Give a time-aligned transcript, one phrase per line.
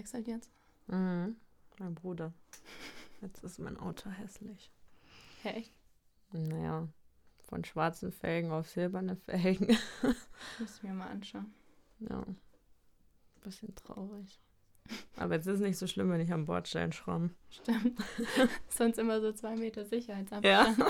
[0.00, 0.50] Gewechselt jetzt?
[0.86, 1.36] Mhm.
[1.78, 2.32] Mein Bruder.
[3.20, 4.72] Jetzt ist mein Auto hässlich.
[5.44, 5.74] Echt?
[6.32, 6.88] Naja,
[7.42, 9.76] von schwarzen Felgen auf silberne Felgen.
[10.58, 11.52] Muss mir mal anschauen.
[11.98, 12.24] Ja.
[13.42, 14.40] Bisschen traurig.
[15.16, 17.34] Aber jetzt ist es nicht so schlimm, wenn ich am Bordstein schramm.
[17.50, 18.02] Stimmt.
[18.70, 20.78] Sonst immer so zwei Meter Sicherheitsabstand.
[20.78, 20.86] Ja.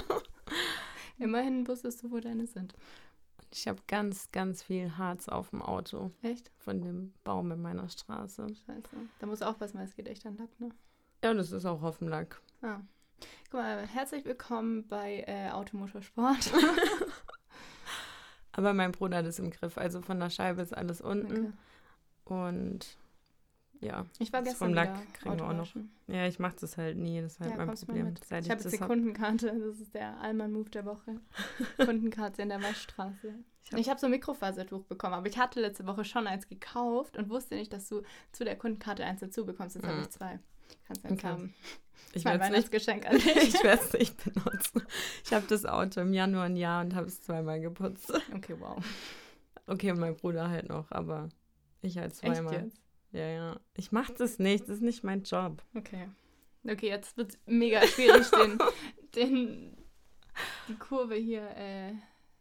[1.18, 2.74] Immerhin wusstest du, wo deine sind.
[3.52, 6.50] Ich habe ganz, ganz viel Harz auf dem Auto Echt?
[6.58, 8.46] von dem Baum in meiner Straße.
[8.46, 8.88] Scheiße.
[9.18, 10.70] Da musst du aufpassen, weil es geht echt an Lack, ne?
[11.24, 12.40] Ja, das ist auch auf dem Lack.
[12.62, 12.78] Ah.
[13.50, 16.52] Guck mal, herzlich willkommen bei äh, Automotorsport.
[18.52, 19.76] Aber mein Bruder hat es im Griff.
[19.76, 21.58] Also von der Scheibe ist alles unten.
[22.24, 22.26] Okay.
[22.48, 22.96] Und
[23.80, 25.68] ja, Ich war gestern vom Lack kriegen wir auch noch.
[26.06, 27.20] Ja, ich mache das halt nie.
[27.20, 28.14] Das ist halt Ja, mein Problem.
[28.28, 29.46] Seit Ich habe jetzt die hab- Kundenkarte.
[29.58, 31.20] Das ist der Allmann-Move der Woche.
[31.78, 33.34] Kundenkarte in der Waschstraße.
[33.72, 37.16] Ich hab- habe so ein Mikrofasertuch bekommen, aber ich hatte letzte Woche schon eins gekauft
[37.16, 39.76] und wusste nicht, dass du zu der Kundenkarte eins dazu bekommst.
[39.76, 40.02] Jetzt habe Mhm.
[40.02, 40.38] ich zwei.
[40.86, 41.26] Kannst du eins Okay.
[41.28, 41.54] haben.
[42.12, 43.54] ich mein werde es nicht Weihnachtsgeschenk an dich.
[43.54, 44.82] ich werde es nicht benutzen.
[45.24, 48.12] Ich habe das Auto im Januar ein Jahr und habe es zweimal geputzt.
[48.34, 48.76] Okay, wow.
[49.66, 51.28] Okay, und mein Bruder halt noch, aber
[51.82, 52.52] ich halt Echt zweimal.
[52.54, 52.80] jetzt?
[53.12, 53.60] Ja, ja.
[53.74, 55.62] Ich mache das nicht, das ist nicht mein Job.
[55.74, 56.08] Okay.
[56.68, 58.58] Okay, jetzt wird es mega schwierig, den,
[59.14, 59.76] den,
[60.68, 61.92] die Kurve hier äh,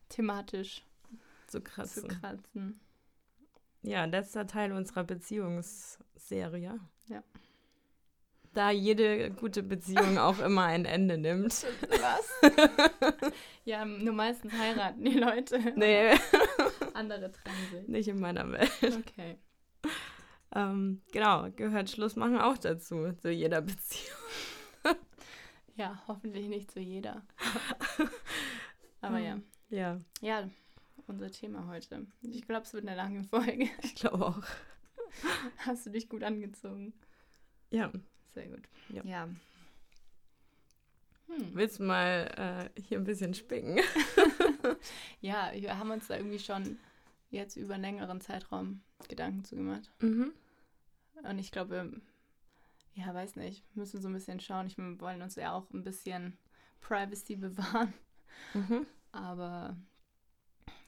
[0.10, 0.86] thematisch
[1.48, 2.04] zu krass.
[2.08, 2.80] kratzen.
[3.82, 6.80] Ja, letzter Teil unserer Beziehungsserie.
[7.08, 7.24] Ja.
[8.54, 11.66] Da jede gute Beziehung auch immer ein Ende nimmt.
[11.90, 12.52] Was?
[13.64, 15.60] ja, nur meistens heiraten die Leute.
[15.76, 16.12] Nee,
[16.94, 17.88] Andere trennen sich.
[17.88, 18.72] nicht in meiner Welt.
[18.82, 19.38] Okay.
[20.54, 24.18] Ähm, genau, gehört Schluss machen auch dazu, zu jeder Beziehung.
[25.76, 27.26] Ja, hoffentlich nicht zu jeder.
[29.02, 29.40] Aber ja.
[29.70, 30.50] Ja, Ja,
[31.08, 32.06] unser Thema heute.
[32.22, 33.70] Ich glaube, es wird eine lange Folge.
[33.82, 34.44] ich glaube auch.
[35.60, 36.92] Hast du dich gut angezogen?
[37.70, 37.94] Ja,
[38.34, 38.68] Sehr gut.
[38.90, 39.06] Ja.
[39.06, 39.30] ja.
[41.28, 41.52] Hm.
[41.54, 43.80] willst du mal äh, hier ein bisschen spicken?
[45.22, 46.78] Ja, wir haben uns da irgendwie schon
[47.30, 49.90] jetzt über einen längeren Zeitraum Gedanken zu gemacht.
[50.00, 50.34] Mhm.
[51.24, 51.92] Und ich glaube,
[52.94, 54.68] ja, weiß nicht, müssen so ein bisschen schauen.
[54.68, 56.38] Ich wir wollen uns ja auch ein bisschen
[56.82, 57.94] Privacy bewahren.
[58.54, 58.86] Mhm.
[59.12, 59.78] Aber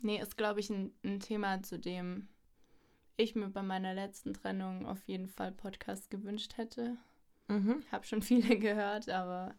[0.02, 2.28] nee, ist, glaube ich, ein, ein Thema, zu dem
[3.18, 6.98] ich mir bei meiner letzten Trennung auf jeden Fall Podcast gewünscht hätte.
[7.48, 7.78] Mhm.
[7.82, 9.56] Ich habe schon viele gehört, aber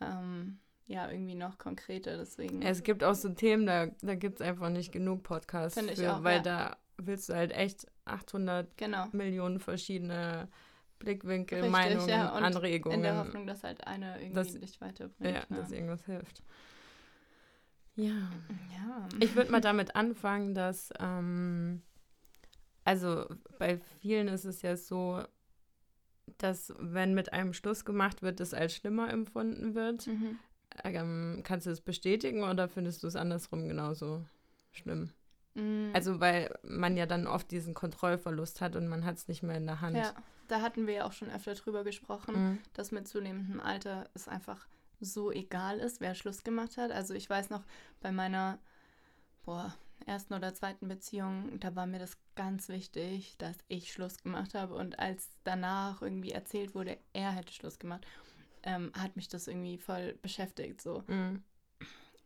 [0.00, 2.16] ähm, ja, irgendwie noch konkreter.
[2.16, 2.62] Deswegen.
[2.62, 6.00] Es gibt auch so Themen, da, da gibt es einfach nicht genug Podcasts Finde ich
[6.00, 6.42] für, auch, weil ja.
[6.42, 9.06] da willst du halt echt 800 genau.
[9.12, 10.48] Millionen verschiedene
[10.98, 12.98] Blickwinkel, Richtig, Meinungen, ja, und Anregungen.
[12.98, 15.34] In der Hoffnung, dass halt einer irgendwie dass- dich weiterbringt.
[15.34, 15.56] ja, ne?
[15.56, 16.42] dass irgendwas hilft.
[17.96, 18.12] Ja.
[18.12, 19.08] ja.
[19.18, 21.82] Ich würde mal damit anfangen, dass, ähm,
[22.84, 23.26] also
[23.58, 25.22] bei vielen ist es ja so,
[26.38, 30.06] dass wenn mit einem Schluss gemacht wird, es als schlimmer empfunden wird.
[30.06, 30.38] Mhm.
[30.84, 34.24] Ähm, kannst du es bestätigen oder findest du es andersrum genauso
[34.70, 35.10] schlimm?
[35.54, 35.90] Mhm.
[35.94, 39.56] Also weil man ja dann oft diesen Kontrollverlust hat und man hat es nicht mehr
[39.56, 39.96] in der Hand.
[39.96, 40.14] Ja,
[40.48, 42.58] da hatten wir ja auch schon öfter drüber gesprochen, Mhm.
[42.74, 44.66] dass mit zunehmendem Alter es einfach
[45.00, 46.90] so egal ist, wer Schluss gemacht hat.
[46.92, 47.64] Also ich weiß noch,
[48.00, 48.58] bei meiner
[49.44, 49.74] boah,
[50.06, 54.74] ersten oder zweiten Beziehung, da war mir das ganz wichtig, dass ich Schluss gemacht habe.
[54.74, 58.06] Und als danach irgendwie erzählt wurde, er hätte Schluss gemacht,
[58.62, 60.80] ähm, hat mich das irgendwie voll beschäftigt.
[60.82, 61.02] So.
[61.06, 61.42] Mhm.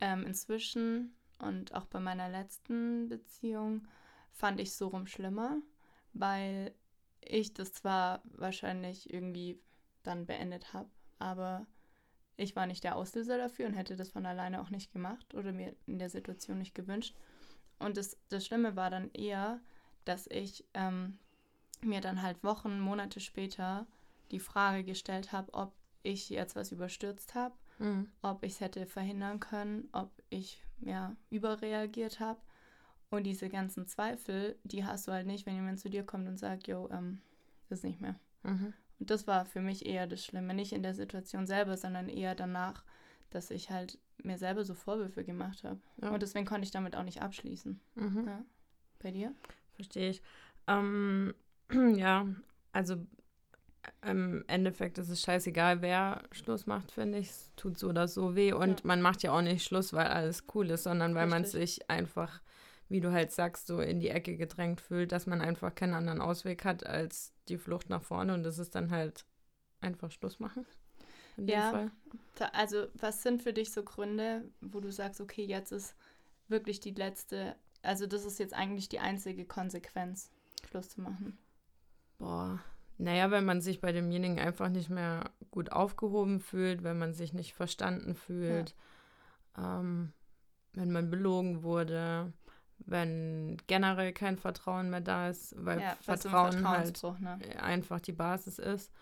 [0.00, 1.14] Ähm, inzwischen
[1.44, 3.87] und auch bei meiner letzten Beziehung
[4.32, 5.59] fand ich so rum schlimmer,
[6.12, 6.75] weil
[7.21, 9.59] ich das zwar wahrscheinlich irgendwie
[10.03, 11.66] dann beendet habe, aber
[12.37, 15.53] ich war nicht der Auslöser dafür und hätte das von alleine auch nicht gemacht oder
[15.53, 17.15] mir in der Situation nicht gewünscht.
[17.78, 19.60] Und das, das Schlimme war dann eher,
[20.04, 21.18] dass ich ähm,
[21.80, 23.86] mir dann halt Wochen, Monate später
[24.30, 25.72] die Frage gestellt habe, ob
[26.03, 28.10] ich jetzt was überstürzt habe Mhm.
[28.22, 32.41] ob ich es hätte verhindern können, ob ich ja überreagiert habe.
[33.10, 36.39] Und diese ganzen Zweifel, die hast du halt nicht, wenn jemand zu dir kommt und
[36.39, 37.21] sagt, jo, ähm,
[37.69, 38.19] ist nicht mehr.
[38.42, 38.72] Mhm.
[38.98, 42.34] Und das war für mich eher das Schlimme, nicht in der Situation selber, sondern eher
[42.34, 42.84] danach,
[43.31, 45.81] dass ich halt mir selber so Vorwürfe gemacht habe.
[46.03, 46.10] Ja.
[46.10, 47.80] Und deswegen konnte ich damit auch nicht abschließen.
[47.95, 48.27] Mhm.
[48.27, 48.45] Ja.
[49.01, 49.34] Bei dir?
[49.75, 50.22] Verstehe ich.
[50.66, 51.34] Ähm,
[51.97, 52.27] ja,
[52.72, 52.97] also
[54.06, 57.30] im Endeffekt ist es scheißegal, wer Schluss macht, finde ich.
[57.30, 58.53] Es tut so oder so weh.
[58.53, 58.86] Und Ja.
[58.86, 61.60] man macht ja auch nicht Schluss, weil alles cool ist, sondern weil man Richtig.
[61.77, 62.41] sich einfach,
[62.89, 66.21] wie du halt sagst, so in die Ecke gedrängt fühlt, dass man einfach keinen anderen
[66.21, 68.34] Ausweg hat als die Flucht nach vorne.
[68.34, 69.24] Und das ist dann halt
[69.80, 70.66] einfach Schluss machen.
[71.36, 71.91] Ja.
[72.53, 75.97] Also, was sind für dich so Gründe, wo du sagst, okay, jetzt ist
[76.48, 80.30] wirklich die letzte, also das ist jetzt eigentlich die einzige Konsequenz,
[80.68, 81.39] Schluss zu machen?
[82.18, 82.60] Boah.
[82.96, 87.32] Naja, wenn man sich bei demjenigen einfach nicht mehr gut aufgehoben fühlt, wenn man sich
[87.32, 88.74] nicht verstanden fühlt,
[89.56, 89.80] ja.
[89.80, 90.12] ähm,
[90.74, 92.32] wenn man belogen wurde,
[92.78, 97.38] wenn generell kein Vertrauen mehr da ist, weil ja, Vertrauen halt ne?
[97.60, 98.92] einfach die Basis ist.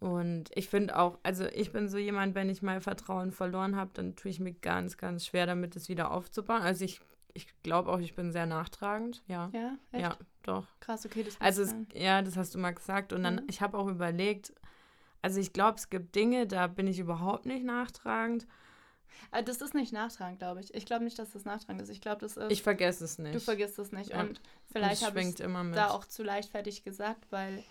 [0.00, 3.90] Und ich finde auch, also ich bin so jemand, wenn ich mal Vertrauen verloren habe,
[3.94, 6.62] dann tue ich mir ganz, ganz schwer damit, es wieder aufzubauen.
[6.62, 7.00] Also ich,
[7.34, 9.50] ich glaube auch, ich bin sehr nachtragend, ja.
[9.52, 10.02] Ja, echt?
[10.02, 10.66] Ja, doch.
[10.80, 13.12] Krass, okay, das Also es, ja, das hast du mal gesagt.
[13.12, 13.46] Und dann, mhm.
[13.48, 14.54] ich habe auch überlegt,
[15.20, 18.46] also ich glaube, es gibt Dinge, da bin ich überhaupt nicht nachtragend.
[19.32, 20.72] Äh, das ist nicht nachtragend, glaube ich.
[20.74, 21.88] Ich glaube nicht, dass das nachtragend ist.
[21.88, 22.52] Ich glaube, das ist.
[22.52, 23.34] Ich vergesse es nicht.
[23.34, 24.10] Du vergisst es nicht.
[24.10, 24.20] Ja.
[24.20, 24.40] Und
[24.70, 27.64] vielleicht habe ich da auch zu leichtfertig gesagt, weil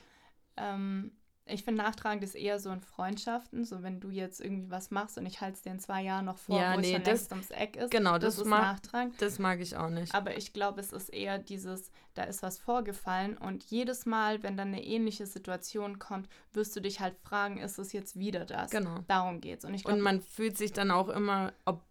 [0.57, 1.11] ähm,
[1.45, 3.65] ich finde, nachtragend ist eher so in Freundschaften.
[3.65, 6.25] So, wenn du jetzt irgendwie was machst und ich halte es dir in zwei Jahren
[6.25, 7.91] noch vor, ja, wo nee, es schon das, ums Eck ist.
[7.91, 9.21] Genau, das, das ist nachtragend.
[9.21, 10.15] Das mag ich auch nicht.
[10.15, 14.55] Aber ich glaube, es ist eher dieses, da ist was vorgefallen und jedes Mal, wenn
[14.55, 18.71] dann eine ähnliche Situation kommt, wirst du dich halt fragen, ist es jetzt wieder das?
[18.71, 18.99] Genau.
[19.07, 19.65] Darum geht's.
[19.65, 21.81] Und, ich glaub, und man fühlt sich dann auch immer, ob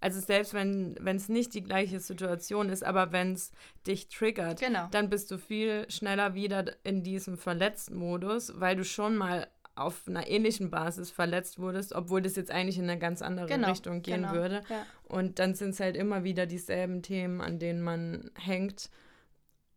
[0.00, 3.52] also selbst wenn es nicht die gleiche Situation ist, aber wenn es
[3.86, 4.88] dich triggert, genau.
[4.90, 10.26] dann bist du viel schneller wieder in diesem Verletzten-Modus, weil du schon mal auf einer
[10.26, 14.22] ähnlichen Basis verletzt wurdest, obwohl das jetzt eigentlich in eine ganz andere genau, Richtung gehen
[14.22, 14.62] genau, würde.
[14.68, 14.86] Ja.
[15.04, 18.90] Und dann sind es halt immer wieder dieselben Themen, an denen man hängt.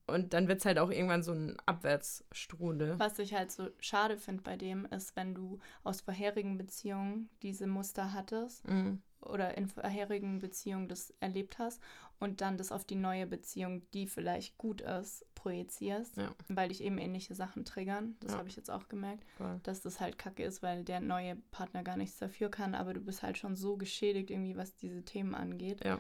[0.07, 2.97] Und dann wird es halt auch irgendwann so ein Abwärtsstrudel.
[2.97, 7.67] Was ich halt so schade finde bei dem, ist, wenn du aus vorherigen Beziehungen diese
[7.67, 11.81] Muster hattest mhm oder in vorherigen Beziehungen das erlebt hast
[12.19, 16.33] und dann das auf die neue Beziehung, die vielleicht gut ist, projizierst, ja.
[16.49, 18.15] weil dich eben ähnliche Sachen triggern.
[18.19, 18.37] Das ja.
[18.37, 19.59] habe ich jetzt auch gemerkt, Voll.
[19.63, 22.99] dass das halt kacke ist, weil der neue Partner gar nichts dafür kann, aber du
[22.99, 25.83] bist halt schon so geschädigt irgendwie, was diese Themen angeht.
[25.83, 25.95] Ja.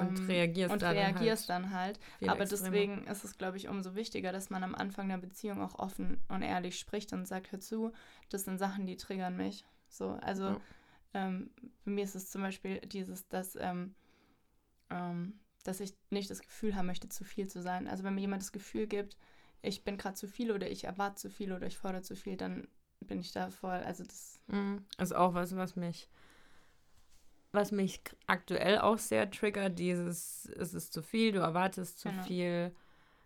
[0.00, 2.00] und ähm, reagierst, und dann, reagierst halt dann halt.
[2.22, 2.70] Aber extremer.
[2.70, 6.20] deswegen ist es, glaube ich, umso wichtiger, dass man am Anfang der Beziehung auch offen
[6.28, 7.92] und ehrlich spricht und sagt, hör zu,
[8.30, 9.64] das sind Sachen, die triggern mich.
[9.88, 10.60] So, also ja.
[11.16, 11.50] Ähm,
[11.84, 13.94] bei mir ist es zum Beispiel dieses, dass, ähm,
[14.90, 17.88] ähm, dass ich nicht das Gefühl haben möchte, zu viel zu sein.
[17.88, 19.16] Also wenn mir jemand das Gefühl gibt,
[19.62, 22.36] ich bin gerade zu viel oder ich erwarte zu viel oder ich fordere zu viel,
[22.36, 22.68] dann
[23.00, 23.70] bin ich da voll.
[23.70, 24.84] Also das mhm.
[24.98, 26.10] ist auch was, was mich,
[27.50, 29.78] was mich aktuell auch sehr triggert.
[29.78, 32.22] Dieses, es ist zu viel, du erwartest zu genau.
[32.24, 32.76] viel.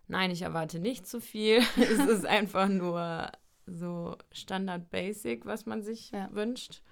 [0.07, 1.59] Nein, ich erwarte nicht zu viel.
[1.77, 3.33] es ist einfach nur
[3.67, 6.33] so Standard Basic, was man sich ja.
[6.33, 6.83] wünscht.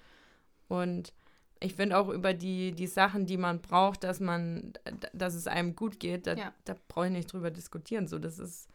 [0.69, 1.13] Und
[1.59, 4.73] ich finde auch über die, die Sachen, die man braucht, dass man,
[5.11, 6.53] dass es einem gut geht, da, ja.
[6.63, 8.07] da brauche ich nicht drüber diskutieren.
[8.07, 8.69] So, das ist,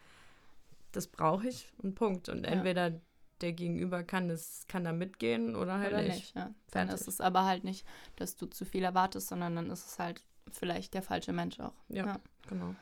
[0.93, 2.29] das brauche ich und Punkt.
[2.29, 2.51] Und ja.
[2.51, 3.01] entweder
[3.41, 6.15] der Gegenüber kann das, kann da mitgehen oder halt oder nicht.
[6.15, 6.53] nicht ja.
[6.73, 7.87] Dann ist es aber halt nicht,
[8.17, 11.75] dass du zu viel erwartest, sondern dann ist es halt vielleicht der falsche Mensch auch.
[11.89, 12.21] Ja, ja.
[12.49, 12.75] genau.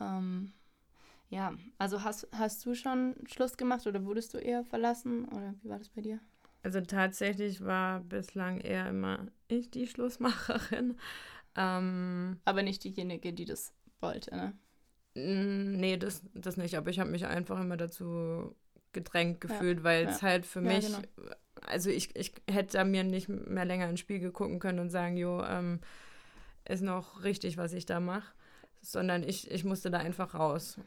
[0.00, 0.52] Ähm,
[1.28, 5.68] ja, also hast, hast du schon Schluss gemacht oder wurdest du eher verlassen oder wie
[5.68, 6.20] war das bei dir?
[6.62, 10.96] Also tatsächlich war bislang eher immer ich die Schlussmacherin.
[11.54, 14.54] Ähm, Aber nicht diejenige, die das wollte, ne?
[15.14, 16.76] Nee, das, das nicht.
[16.76, 18.56] Aber ich habe mich einfach immer dazu
[18.92, 20.28] gedrängt gefühlt, ja, weil es ja.
[20.28, 21.02] halt für ja, mich, genau.
[21.66, 25.16] also ich, ich hätte da mir nicht mehr länger ins Spiegel gucken können und sagen,
[25.16, 25.80] jo, ähm,
[26.66, 28.32] ist noch richtig, was ich da mache,
[28.80, 30.78] sondern ich, ich musste da einfach raus.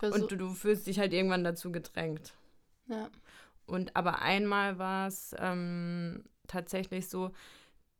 [0.00, 2.34] und du, du fühlst dich halt irgendwann dazu gedrängt.
[2.86, 3.10] Ja.
[3.66, 7.32] Und aber einmal war es ähm, tatsächlich so,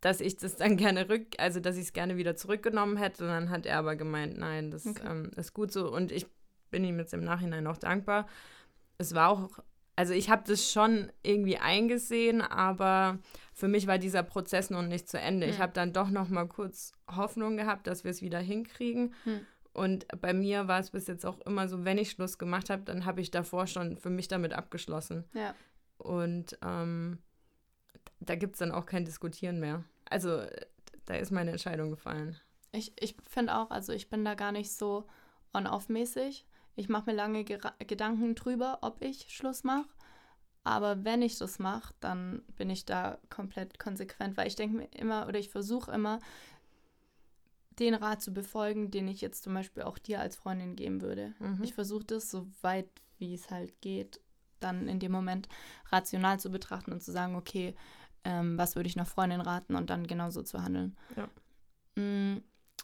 [0.01, 3.25] dass ich das dann gerne rück, also dass ich es gerne wieder zurückgenommen hätte.
[3.25, 5.07] Und dann hat er aber gemeint, nein, das okay.
[5.07, 5.91] ähm, ist gut so.
[5.91, 6.27] Und ich
[6.71, 8.27] bin ihm jetzt im Nachhinein auch dankbar.
[8.99, 9.59] Es war auch,
[9.97, 13.19] also ich habe das schon irgendwie eingesehen, aber
[13.55, 15.47] für mich war dieser Prozess noch nicht zu Ende.
[15.47, 15.51] Mhm.
[15.51, 15.63] Ich hm.
[15.63, 19.15] habe dann doch noch mal kurz Hoffnung gehabt, dass wir es wieder hinkriegen.
[19.25, 19.47] Mhm.
[19.75, 22.83] Und bei mir war es bis jetzt auch immer so, wenn ich Schluss gemacht habe,
[22.85, 25.25] dann habe ich davor schon für mich damit abgeschlossen.
[25.35, 25.55] Ja.
[25.99, 27.19] Und ähm,
[28.21, 29.85] da gibt es dann auch kein Diskutieren mehr.
[30.09, 30.43] Also
[31.07, 32.39] da ist meine Entscheidung gefallen.
[32.71, 35.07] Ich, ich finde auch, also ich bin da gar nicht so
[35.53, 36.47] on-off-mäßig.
[36.77, 39.89] Ich mache mir lange Gedanken drüber, ob ich Schluss mache.
[40.63, 44.89] Aber wenn ich das mache, dann bin ich da komplett konsequent, weil ich denke mir
[44.93, 46.21] immer oder ich versuche immer,
[47.79, 51.35] den Rat zu befolgen, den ich jetzt zum Beispiel auch dir als Freundin geben würde.
[51.39, 51.63] Mhm.
[51.63, 52.89] Ich versuche das so weit,
[53.19, 54.21] wie es halt geht,
[54.61, 55.49] dann in dem Moment
[55.91, 57.75] rational zu betrachten und zu sagen, okay,
[58.25, 60.97] ähm, was würde ich einer Freundin raten und dann genauso zu handeln.
[61.17, 61.29] Ja.
[61.97, 62.43] Mhm,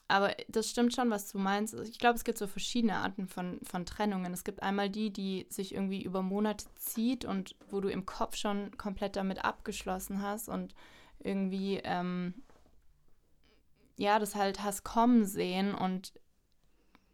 [0.09, 1.75] aber das stimmt schon, was du meinst.
[1.75, 4.32] Ich glaube, es gibt so verschiedene Arten von, von Trennungen.
[4.32, 8.37] Es gibt einmal die, die sich irgendwie über Monate zieht und wo du im Kopf
[8.37, 10.75] schon komplett damit abgeschlossen hast und
[11.20, 12.35] irgendwie ähm,
[14.00, 16.14] ja, das halt hast kommen sehen und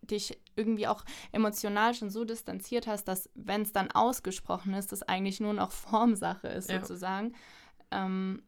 [0.02, 5.02] dich irgendwie auch emotional schon so distanziert hast, dass, wenn es dann ausgesprochen ist, das
[5.02, 6.81] eigentlich nur noch Formsache ist, ja.
[6.81, 7.35] sozusagen.
[7.90, 8.45] Ähm,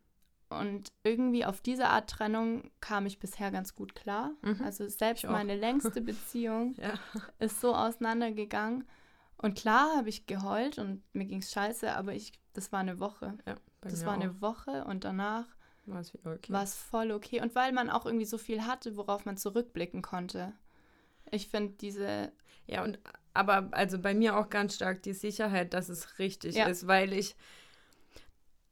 [0.51, 4.31] und irgendwie auf diese Art Trennung kam ich bisher ganz gut klar.
[4.43, 4.63] Mhm.
[4.65, 6.95] Also selbst meine längste Beziehung ja.
[7.41, 8.85] ist so auseinandergegangen.
[9.37, 13.01] Und klar habe ich geheult und mir ging es scheiße, aber ich, das war eine
[13.01, 13.37] Woche.
[13.47, 14.21] Ja, das war auch.
[14.21, 15.58] eine Woche und danach
[15.91, 16.67] war es okay.
[16.91, 17.41] voll okay.
[17.41, 20.53] Und weil man auch irgendwie so viel hatte, worauf man zurückblicken konnte.
[21.31, 22.33] Ich finde diese.
[22.67, 22.99] Ja, und
[23.35, 26.67] aber also bei mir auch ganz stark die Sicherheit, dass es richtig ja.
[26.67, 27.37] ist, weil ich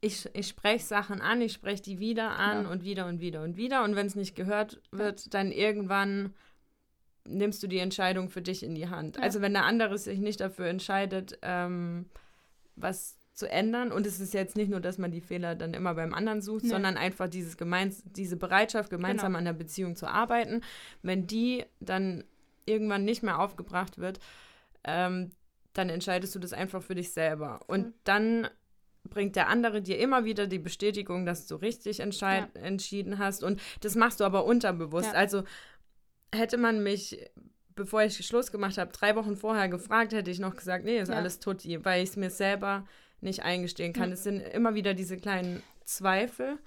[0.00, 2.70] ich, ich spreche Sachen an, ich spreche die wieder an ja.
[2.70, 3.82] und wieder und wieder und wieder.
[3.82, 6.34] Und wenn es nicht gehört wird, dann irgendwann
[7.24, 9.16] nimmst du die Entscheidung für dich in die Hand.
[9.16, 9.22] Ja.
[9.22, 12.06] Also wenn der andere sich nicht dafür entscheidet, ähm,
[12.76, 13.92] was zu ändern.
[13.92, 16.64] Und es ist jetzt nicht nur, dass man die Fehler dann immer beim anderen sucht,
[16.64, 16.70] nee.
[16.70, 19.38] sondern einfach dieses gemeins diese Bereitschaft, gemeinsam genau.
[19.38, 20.62] an der Beziehung zu arbeiten.
[21.02, 22.24] Wenn die dann
[22.64, 24.18] irgendwann nicht mehr aufgebracht wird,
[24.84, 25.30] ähm,
[25.74, 27.60] dann entscheidest du das einfach für dich selber.
[27.66, 27.94] Und mhm.
[28.04, 28.48] dann
[29.04, 32.48] bringt der andere dir immer wieder die Bestätigung, dass du richtig ja.
[32.54, 33.44] entschieden hast.
[33.44, 35.12] Und das machst du aber unterbewusst.
[35.12, 35.18] Ja.
[35.18, 35.44] Also
[36.34, 37.18] hätte man mich,
[37.74, 41.10] bevor ich Schluss gemacht habe, drei Wochen vorher gefragt, hätte ich noch gesagt, nee, ist
[41.10, 41.16] ja.
[41.16, 42.86] alles tutti, weil ich es mir selber
[43.20, 44.12] nicht eingestehen kann.
[44.12, 46.58] Es sind immer wieder diese kleinen Zweifel.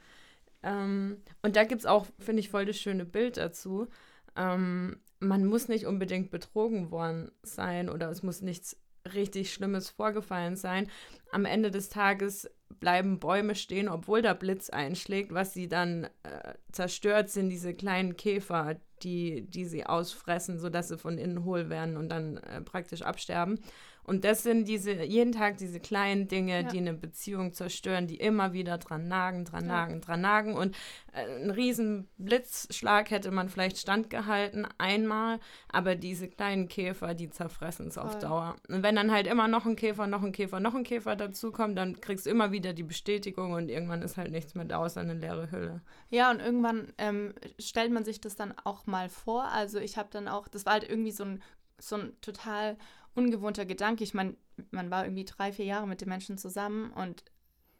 [0.63, 3.87] Ähm, und da gibt es auch, finde ich, voll das schöne Bild dazu.
[4.35, 8.77] Ähm, man muss nicht unbedingt betrogen worden sein oder es muss nichts
[9.13, 10.89] richtig Schlimmes vorgefallen sein.
[11.31, 15.33] Am Ende des Tages bleiben Bäume stehen, obwohl der Blitz einschlägt.
[15.33, 20.97] Was sie dann äh, zerstört, sind diese kleinen Käfer, die, die sie ausfressen, sodass sie
[20.97, 23.59] von innen hohl werden und dann äh, praktisch absterben.
[24.09, 26.63] Und das sind diese, jeden Tag diese kleinen Dinge, ja.
[26.63, 29.71] die eine Beziehung zerstören, die immer wieder dran nagen, dran ja.
[29.71, 30.55] nagen, dran nagen.
[30.55, 30.75] Und
[31.13, 35.39] äh, ein riesen Blitzschlag hätte man vielleicht standgehalten, einmal,
[35.71, 38.55] aber diese kleinen Käfer, die zerfressen es auf Dauer.
[38.67, 41.77] Und wenn dann halt immer noch ein Käfer, noch ein Käfer, noch ein Käfer dazukommt,
[41.77, 45.01] dann kriegst du immer wieder die Bestätigung und irgendwann ist halt nichts mehr da, außer
[45.01, 45.81] eine leere Hülle.
[46.09, 49.45] Ja, und irgendwann ähm, stellt man sich das dann auch mal vor.
[49.45, 51.43] Also ich habe dann auch, das war halt irgendwie so ein
[51.81, 52.77] so ein total
[53.19, 54.03] ungewohnter Gedanke.
[54.03, 54.35] Ich meine,
[54.71, 57.23] man war irgendwie drei, vier Jahre mit dem Menschen zusammen und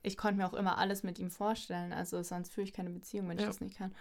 [0.02, 1.94] ich konnte mir auch immer alles mit ihm vorstellen.
[1.94, 3.48] Also sonst führe ich keine Beziehung, wenn ich ja.
[3.48, 3.94] das nicht kann.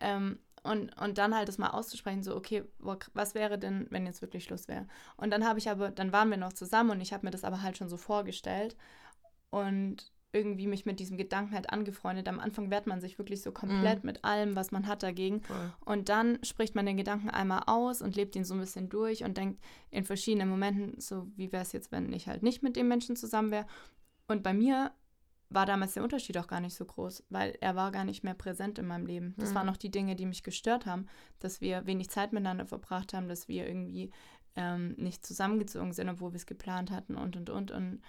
[0.00, 4.20] Ähm, und, und dann halt das mal auszusprechen, so, okay, was wäre denn, wenn jetzt
[4.20, 4.86] wirklich Schluss wäre?
[5.16, 7.44] Und dann habe ich aber, dann waren wir noch zusammen und ich habe mir das
[7.44, 8.76] aber halt schon so vorgestellt.
[9.50, 12.28] Und irgendwie mich mit diesem Gedanken halt angefreundet.
[12.28, 14.06] Am Anfang wehrt man sich wirklich so komplett mm.
[14.06, 15.42] mit allem, was man hat dagegen.
[15.42, 15.72] Voll.
[15.84, 19.24] Und dann spricht man den Gedanken einmal aus und lebt ihn so ein bisschen durch
[19.24, 19.60] und denkt
[19.90, 23.16] in verschiedenen Momenten so, wie wäre es jetzt, wenn ich halt nicht mit dem Menschen
[23.16, 23.66] zusammen wäre.
[24.28, 24.92] Und bei mir
[25.48, 28.34] war damals der Unterschied auch gar nicht so groß, weil er war gar nicht mehr
[28.34, 29.34] präsent in meinem Leben.
[29.36, 29.54] Das mm.
[29.56, 31.06] waren noch die Dinge, die mich gestört haben,
[31.40, 34.12] dass wir wenig Zeit miteinander verbracht haben, dass wir irgendwie
[34.54, 37.72] ähm, nicht zusammengezogen sind, obwohl wir es geplant hatten und und und.
[37.72, 38.00] Und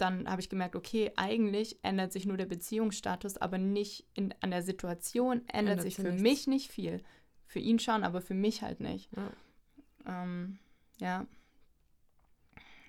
[0.00, 4.50] dann habe ich gemerkt, okay, eigentlich ändert sich nur der Beziehungsstatus, aber nicht in, an
[4.50, 6.22] der Situation ändert, ändert sich für nichts.
[6.22, 7.02] mich nicht viel.
[7.46, 9.10] Für ihn schon, aber für mich halt nicht.
[9.16, 10.22] Ja.
[10.22, 10.58] Ähm,
[10.98, 11.26] ja.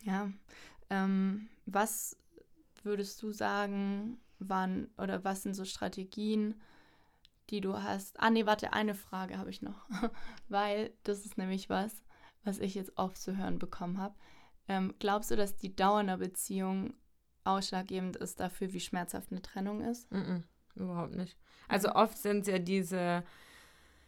[0.04, 0.32] Ja.
[0.90, 2.18] Ähm, was
[2.84, 6.60] würdest du sagen, wann oder was sind so Strategien,
[7.50, 8.20] die du hast?
[8.20, 9.88] Ah, nee, warte, eine Frage habe ich noch.
[10.50, 12.04] Weil das ist nämlich was,
[12.44, 14.16] was ich jetzt oft zu hören bekommen habe.
[14.68, 16.94] Ähm, glaubst du, dass die Dauer einer Beziehung
[17.44, 20.12] ausschlaggebend ist dafür, wie schmerzhaft eine Trennung ist?
[20.12, 20.44] Mm -mm,
[20.76, 21.38] überhaupt nicht.
[21.68, 21.96] Also mhm.
[21.96, 23.24] oft sind es ja diese,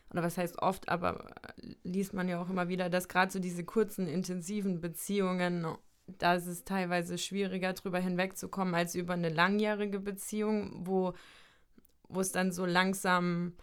[0.10, 1.34] oder was heißt oft, aber
[1.84, 5.66] liest man ja auch immer wieder, dass gerade so diese kurzen, intensiven Beziehungen,
[6.08, 11.14] da ist es teilweise schwieriger, drüber hinwegzukommen, als über eine langjährige Beziehung, wo
[12.14, 13.54] wo es dann so langsam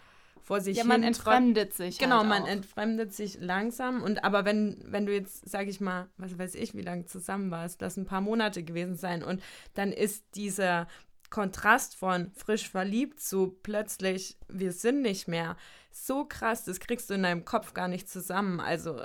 [0.42, 1.98] vor sich Ja, man entfremdet sich.
[1.98, 4.02] Genau, halt man entfremdet sich langsam.
[4.02, 7.50] Und aber wenn, wenn du jetzt, sag ich mal, was weiß ich, wie lange zusammen
[7.50, 9.42] warst, das ein paar Monate gewesen sein und
[9.74, 10.86] dann ist dieser
[11.30, 15.56] Kontrast von frisch verliebt zu plötzlich, wir sind nicht mehr,
[15.92, 18.60] so krass, das kriegst du in deinem Kopf gar nicht zusammen.
[18.60, 19.02] Also,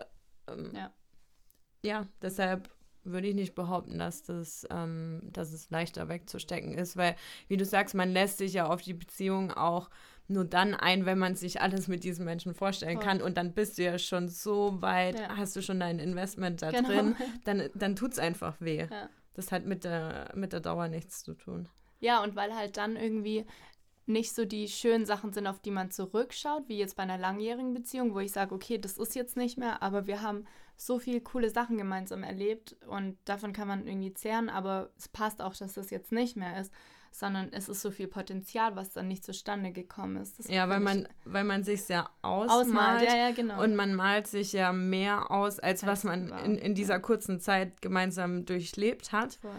[0.48, 0.92] ähm, ja.
[1.84, 2.70] ja, deshalb
[3.06, 7.16] würde ich nicht behaupten, dass das, ähm, dass es leichter wegzustecken ist, weil,
[7.48, 9.90] wie du sagst, man lässt sich ja auf die Beziehung auch
[10.28, 13.06] nur dann ein, wenn man sich alles mit diesem Menschen vorstellen Voll.
[13.06, 13.22] kann.
[13.22, 15.38] Und dann bist du ja schon so weit, ja.
[15.38, 16.90] hast du schon dein Investment da genau.
[16.90, 18.88] drin, dann, dann tut es einfach weh.
[18.90, 19.10] Ja.
[19.34, 21.68] Das hat mit der, mit der Dauer nichts zu tun.
[22.00, 23.46] Ja, und weil halt dann irgendwie
[24.08, 27.74] nicht so die schönen Sachen sind, auf die man zurückschaut, wie jetzt bei einer langjährigen
[27.74, 30.46] Beziehung, wo ich sage, okay, das ist jetzt nicht mehr, aber wir haben
[30.78, 35.42] so viele coole Sachen gemeinsam erlebt und davon kann man irgendwie zehren, aber es passt
[35.42, 36.72] auch, dass das jetzt nicht mehr ist,
[37.12, 40.38] sondern es ist so viel Potenzial, was dann nicht zustande gekommen ist.
[40.38, 43.08] Das ja, weil man, weil man sich ja ausmalt, ausmalt.
[43.08, 43.64] Ja, ja, genau.
[43.64, 47.40] und man malt sich ja mehr aus, als, als was man in, in dieser kurzen
[47.40, 49.36] Zeit gemeinsam durchlebt hat.
[49.36, 49.52] Voll.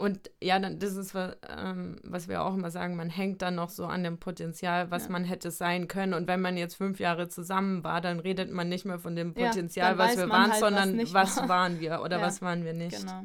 [0.00, 3.54] Und ja, dann, das ist, was, ähm, was wir auch immer sagen, man hängt dann
[3.54, 5.10] noch so an dem Potenzial, was ja.
[5.10, 6.14] man hätte sein können.
[6.14, 9.34] Und wenn man jetzt fünf Jahre zusammen war, dann redet man nicht mehr von dem
[9.34, 11.48] Potenzial, ja, was wir waren, halt, sondern was, was war.
[11.48, 12.98] waren wir oder ja, was waren wir nicht.
[12.98, 13.24] Genau.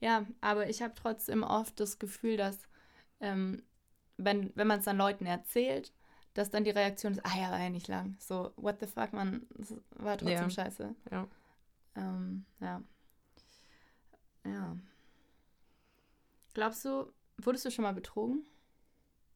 [0.00, 2.58] Ja, aber ich habe trotzdem oft das Gefühl, dass
[3.20, 3.62] ähm,
[4.16, 5.92] wenn, wenn man es dann Leuten erzählt,
[6.34, 8.16] dass dann die Reaktion ist, ah ja, war ja nicht lang.
[8.18, 9.46] So, what the fuck, man,
[9.90, 10.94] war trotzdem scheiße.
[11.10, 11.26] Ja.
[11.96, 12.82] Ähm, ja.
[14.44, 14.76] Ja.
[16.54, 18.44] Glaubst du, wurdest du schon mal betrogen?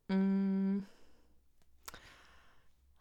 [0.08, 0.84] Mm.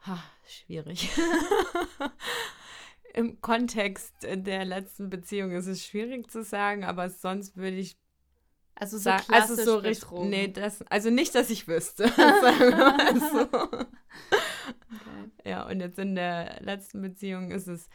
[0.05, 1.09] Ha, schwierig.
[3.13, 7.97] Im Kontext der letzten Beziehung ist es schwierig zu sagen, aber sonst würde ich
[8.75, 12.07] also so sagen, also so richtig, nee, das, also nicht, dass ich wüsste.
[12.15, 13.41] sagen wir mal so.
[13.41, 13.85] Okay.
[15.45, 17.89] Ja, und jetzt in der letzten Beziehung ist es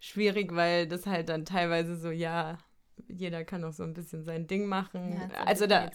[0.00, 2.58] schwierig, weil das halt dann teilweise so, ja,
[3.08, 5.12] jeder kann auch so ein bisschen sein Ding machen.
[5.12, 5.90] Ja, also da,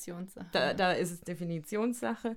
[0.52, 2.36] da, da ist es Definitionssache.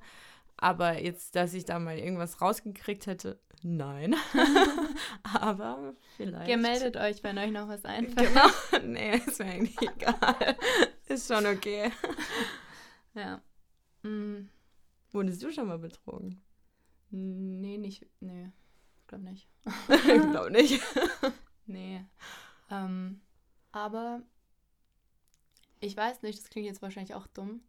[0.56, 4.14] Aber jetzt, dass ich da mal irgendwas rausgekriegt hätte, nein.
[5.40, 6.46] Aber vielleicht.
[6.46, 8.28] Gemeldet euch, wenn euch noch was einfällt.
[8.28, 8.86] Genau.
[8.86, 10.56] Nee, ist mir eigentlich egal.
[11.06, 11.90] ist schon okay.
[13.14, 13.40] Ja.
[14.02, 14.50] Mhm.
[15.12, 16.42] Wurdest du schon mal betrogen?
[17.10, 18.06] Nee, nicht.
[18.20, 18.50] Nee,
[19.06, 19.48] glaub nicht.
[19.88, 20.80] ich glaub nicht.
[21.66, 22.04] nee.
[22.70, 23.20] Ähm,
[23.72, 24.22] aber
[25.80, 27.62] ich weiß nicht, das klingt jetzt wahrscheinlich auch dumm,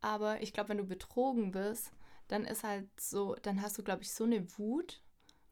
[0.00, 1.92] aber ich glaube, wenn du betrogen bist,
[2.28, 5.02] dann ist halt so, dann hast du, glaube ich, so eine Wut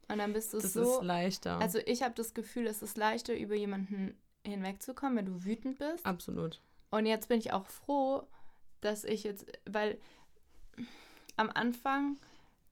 [0.08, 0.80] und dann bist du das so.
[0.80, 1.58] Das ist leichter.
[1.58, 6.04] Also ich habe das Gefühl, es ist leichter, über jemanden hinwegzukommen, wenn du wütend bist.
[6.06, 6.60] Absolut.
[6.90, 8.26] Und jetzt bin ich auch froh,
[8.80, 9.98] dass ich jetzt, weil
[11.36, 12.18] am Anfang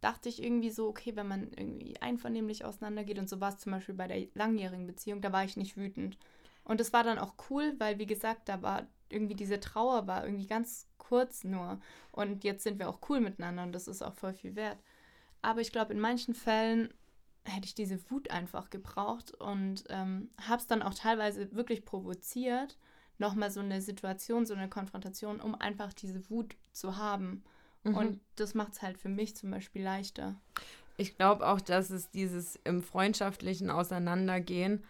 [0.00, 3.72] dachte ich irgendwie so, okay, wenn man irgendwie einvernehmlich auseinandergeht und so war es zum
[3.72, 6.16] Beispiel bei der langjährigen Beziehung, da war ich nicht wütend.
[6.64, 10.24] Und es war dann auch cool, weil, wie gesagt, da war irgendwie diese Trauer war
[10.24, 11.80] irgendwie ganz kurz nur.
[12.12, 14.78] Und jetzt sind wir auch cool miteinander und das ist auch voll viel wert.
[15.42, 16.92] Aber ich glaube, in manchen Fällen
[17.44, 22.76] hätte ich diese Wut einfach gebraucht und ähm, habe es dann auch teilweise wirklich provoziert,
[23.18, 27.44] nochmal so eine Situation, so eine Konfrontation, um einfach diese Wut zu haben.
[27.84, 27.94] Mhm.
[27.96, 30.34] Und das macht es halt für mich zum Beispiel leichter.
[30.96, 34.84] Ich glaube auch, dass es dieses im freundschaftlichen Auseinandergehen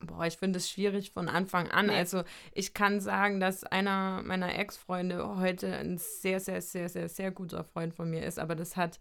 [0.00, 1.86] Boah, ich finde es schwierig von Anfang an.
[1.86, 1.94] Nee.
[1.96, 7.30] Also ich kann sagen, dass einer meiner Ex-Freunde heute ein sehr, sehr, sehr, sehr, sehr
[7.32, 9.00] guter Freund von mir ist, aber das hat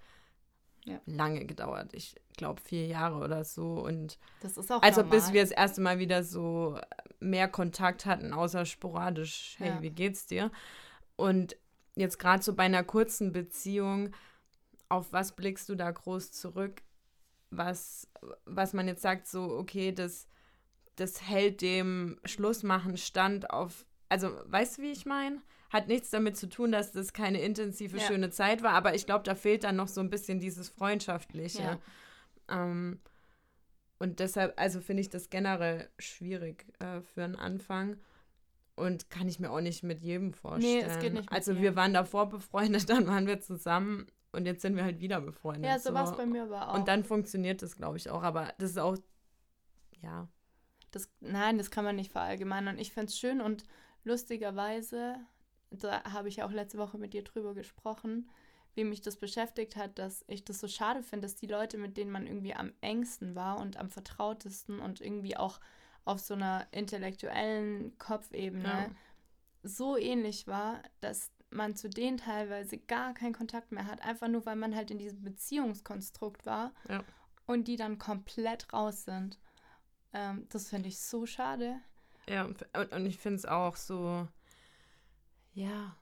[0.85, 0.99] ja.
[1.05, 1.93] lange gedauert.
[1.93, 3.73] Ich glaube vier Jahre oder so.
[3.73, 5.19] Und das ist auch Also normal.
[5.19, 6.79] bis wir das erste Mal wieder so
[7.19, 9.81] mehr Kontakt hatten, außer sporadisch, hey, ja.
[9.81, 10.51] wie geht's dir?
[11.15, 11.57] Und
[11.95, 14.13] jetzt gerade so bei einer kurzen Beziehung,
[14.89, 16.81] auf was blickst du da groß zurück?
[17.49, 18.07] Was,
[18.45, 20.27] was man jetzt sagt, so, okay, das
[20.97, 25.41] das hält dem Schlussmachen stand auf, also weißt du, wie ich meine?
[25.69, 28.03] Hat nichts damit zu tun, dass das keine intensive, ja.
[28.03, 31.61] schöne Zeit war, aber ich glaube, da fehlt dann noch so ein bisschen dieses Freundschaftliche.
[31.61, 31.79] Ja.
[32.49, 32.99] Ähm,
[33.99, 37.97] und deshalb, also finde ich das generell schwierig äh, für einen Anfang.
[38.75, 40.85] Und kann ich mir auch nicht mit jedem vorstellen.
[40.85, 41.31] Nee, es geht nicht.
[41.31, 45.19] also wir waren davor befreundet, dann waren wir zusammen und jetzt sind wir halt wieder
[45.19, 45.65] befreundet.
[45.65, 45.95] Ja, so, so.
[45.95, 46.75] war es bei mir aber auch.
[46.75, 48.21] Und dann funktioniert das, glaube ich, auch.
[48.21, 48.95] Aber das ist auch,
[50.01, 50.27] ja,
[50.91, 52.75] das, nein, das kann man nicht verallgemeinern.
[52.75, 53.63] Und ich finde es schön und
[54.03, 55.17] lustigerweise,
[55.69, 58.29] da habe ich ja auch letzte Woche mit dir drüber gesprochen,
[58.73, 61.97] wie mich das beschäftigt hat, dass ich das so schade finde, dass die Leute, mit
[61.97, 65.59] denen man irgendwie am engsten war und am vertrautesten und irgendwie auch
[66.05, 68.89] auf so einer intellektuellen Kopfebene ja.
[69.63, 74.45] so ähnlich war, dass man zu denen teilweise gar keinen Kontakt mehr hat, einfach nur
[74.45, 77.03] weil man halt in diesem Beziehungskonstrukt war ja.
[77.45, 79.39] und die dann komplett raus sind.
[80.13, 81.79] Ähm, das finde ich so schade.
[82.27, 84.27] Ja, und, und ich finde es auch so,
[85.53, 85.95] ja,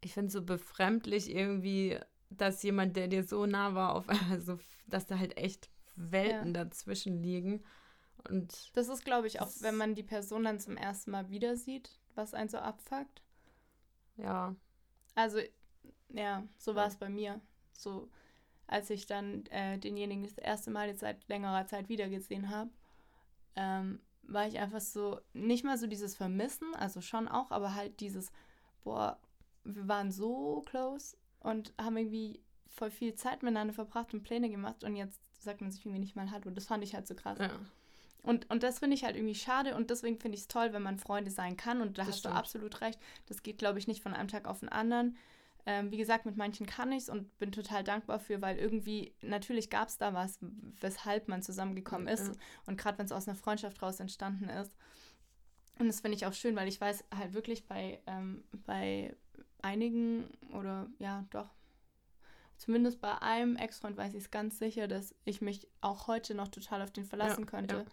[0.00, 1.98] ich finde es so befremdlich irgendwie,
[2.30, 6.64] dass jemand, der dir so nah war, auf also, dass da halt echt Welten ja.
[6.64, 7.64] dazwischen liegen.
[8.28, 11.56] Und das ist, glaube ich, auch, wenn man die Person dann zum ersten Mal wieder
[11.56, 13.22] sieht, was einen so abfuckt.
[14.16, 14.54] Ja.
[15.14, 15.40] Also,
[16.10, 17.40] ja, so war es bei mir.
[17.72, 18.08] So,
[18.68, 22.70] als ich dann äh, denjenigen das erste Mal jetzt seit längerer Zeit wiedergesehen habe
[23.56, 28.00] ähm, war ich einfach so, nicht mal so dieses Vermissen, also schon auch, aber halt
[28.00, 28.32] dieses,
[28.84, 29.18] boah,
[29.64, 34.84] wir waren so close und haben irgendwie voll viel Zeit miteinander verbracht und Pläne gemacht
[34.84, 36.50] und jetzt sagt man sich irgendwie nicht mal Hallo.
[36.50, 37.38] Das fand ich halt so krass.
[37.38, 37.50] Ja.
[38.22, 40.82] Und, und das finde ich halt irgendwie schade und deswegen finde ich es toll, wenn
[40.82, 41.80] man Freunde sein kann.
[41.80, 42.34] Und da Das hast stimmt.
[42.34, 43.00] du absolut recht.
[43.26, 45.16] Das geht, glaube ich, nicht von einem Tag auf den anderen.
[45.64, 49.14] Ähm, wie gesagt, mit manchen kann ich es und bin total dankbar für, weil irgendwie,
[49.22, 50.38] natürlich gab es da was,
[50.80, 52.28] weshalb man zusammengekommen ist.
[52.28, 52.32] Ja.
[52.66, 54.72] Und gerade wenn es aus einer Freundschaft raus entstanden ist.
[55.78, 59.14] Und das finde ich auch schön, weil ich weiß halt wirklich bei, ähm, bei
[59.62, 61.48] einigen oder ja, doch,
[62.56, 66.48] zumindest bei einem Ex-Freund weiß ich es ganz sicher, dass ich mich auch heute noch
[66.48, 67.76] total auf den verlassen Ja, könnte.
[67.76, 67.84] ja.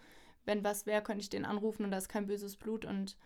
[0.45, 2.83] Wenn was wäre, könnte ich den anrufen und da ist kein böses Blut.
[2.85, 3.17] Und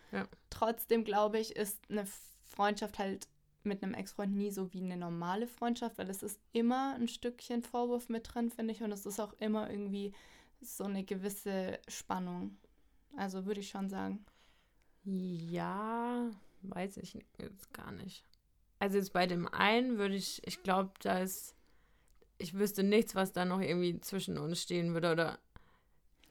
[0.50, 2.06] trotzdem, glaube ich, ist eine
[2.44, 3.28] Freundschaft halt
[3.66, 7.64] mit einem Ex-Freund nie so wie eine normale Freundschaft, weil es ist immer ein Stückchen
[7.64, 8.82] Vorwurf mit drin, finde ich.
[8.82, 10.14] Und es ist auch immer irgendwie
[10.62, 12.58] so eine gewisse Spannung.
[13.16, 14.26] Also würde ich schon sagen.
[15.04, 16.30] Ja,
[16.62, 18.24] weiß ich jetzt gar nicht.
[18.80, 21.56] Also jetzt bei dem einen würde ich, ich glaube, da ist,
[22.38, 25.40] ich wüsste nichts, was da noch irgendwie zwischen uns stehen würde oder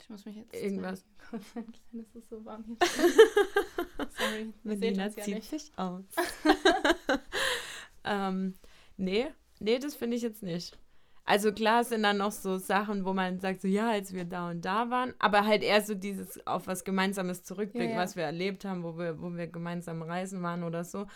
[0.02, 1.04] Ich muss mich jetzt Irgendwas.
[1.30, 1.74] konzentrieren.
[2.08, 2.76] Es ist so warm hier.
[4.18, 5.48] Sorry, Melina uns ja zieht nicht.
[5.50, 6.04] sich aus.
[8.04, 8.54] ähm,
[8.96, 9.26] nee,
[9.60, 10.78] nee, das finde ich jetzt nicht.
[11.24, 14.50] Also klar sind dann noch so Sachen, wo man sagt, so ja, als wir da
[14.50, 18.02] und da waren, aber halt eher so dieses auf was Gemeinsames zurückblicken, Ja, ja.
[18.02, 21.06] was wir erlebt haben, wo wir, wo wir gemeinsam reisen waren oder so.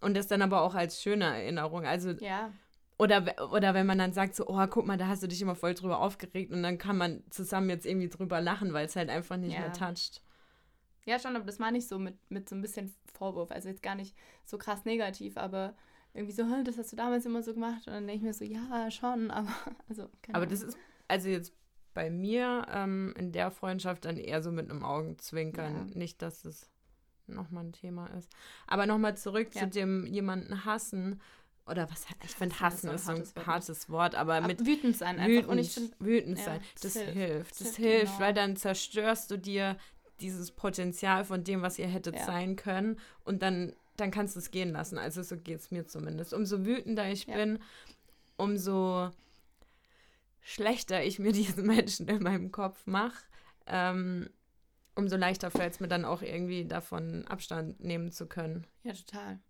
[0.00, 1.84] Und das dann aber auch als schöne Erinnerung.
[1.84, 2.52] Also, Ja,
[2.98, 5.54] oder, oder wenn man dann sagt, so, oh, guck mal, da hast du dich immer
[5.54, 9.10] voll drüber aufgeregt und dann kann man zusammen jetzt irgendwie drüber lachen, weil es halt
[9.10, 9.60] einfach nicht Ja.
[9.60, 10.22] mehr toucht.
[11.04, 13.50] ja schon, aber das meine ich so mit, mit so ein bisschen Vorwurf.
[13.52, 15.74] Also jetzt gar nicht so krass negativ, aber
[16.14, 17.86] irgendwie so, "Hä, das hast du damals immer so gemacht.
[17.86, 19.48] Und dann denke ich mir so, ja, schon, aber
[19.88, 20.48] also, Aber Ahnung.
[20.48, 21.52] das ist, also jetzt
[21.94, 25.88] bei mir ähm, in der Freundschaft dann eher so mit einem Augenzwinkern.
[25.90, 25.98] Ja.
[25.98, 26.68] Nicht, dass es
[27.26, 28.30] nochmal ein Thema ist.
[28.66, 29.60] Aber nochmal zurück Ja.
[29.62, 31.20] zu dem jemanden hassen.
[31.66, 33.46] Oder was, ich finde Hassen ist so ein hartes Wort.
[33.46, 35.28] hartes Wort, aber Aber mit wütend sein einfach.
[35.28, 37.12] wütend, Und ich finde, wütend ja, sein, das das hilft.
[37.14, 37.50] hilft.
[37.52, 38.20] Das Das hilft enorm.
[38.20, 39.76] weil dann zerstörst du dir
[40.20, 42.24] dieses Potenzial von dem, was ihr hättet Ja.
[42.24, 44.96] sein können und dann, dann kannst du es gehen lassen.
[44.96, 46.32] Also so geht es mir zumindest.
[46.32, 47.34] Umso wütender ich Ja.
[47.34, 47.58] bin,
[48.36, 49.10] umso
[50.40, 53.24] schlechter ich mir diesen Menschen in meinem Kopf mache,
[53.66, 54.30] ähm,
[54.96, 58.66] umso leichter fällt es mir dann auch irgendwie davon Abstand nehmen zu können.
[58.82, 59.40] Ja, total.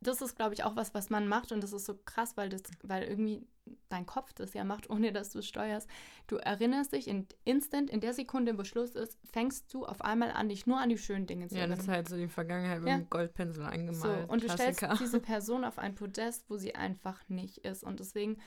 [0.00, 2.48] Das ist, glaube ich, auch was, was man macht und das ist so krass, weil
[2.48, 3.46] das, weil irgendwie
[3.88, 5.88] dein Kopf das ja macht, ohne dass du es steuerst.
[6.26, 10.32] Du erinnerst dich in instant, in der Sekunde, wo Schluss ist, fängst du auf einmal
[10.32, 11.86] an, dich nur an die schönen Dinge zu Ja, das erinnern.
[11.86, 12.96] ist halt so die Vergangenheit mit Ja.
[12.98, 14.30] dem Goldpinsel So, eingemalt.
[14.30, 14.98] und du stellst Klassiker.
[15.00, 17.84] diese Person auf ein Podest, wo sie einfach nicht ist.
[17.84, 18.38] Und deswegen,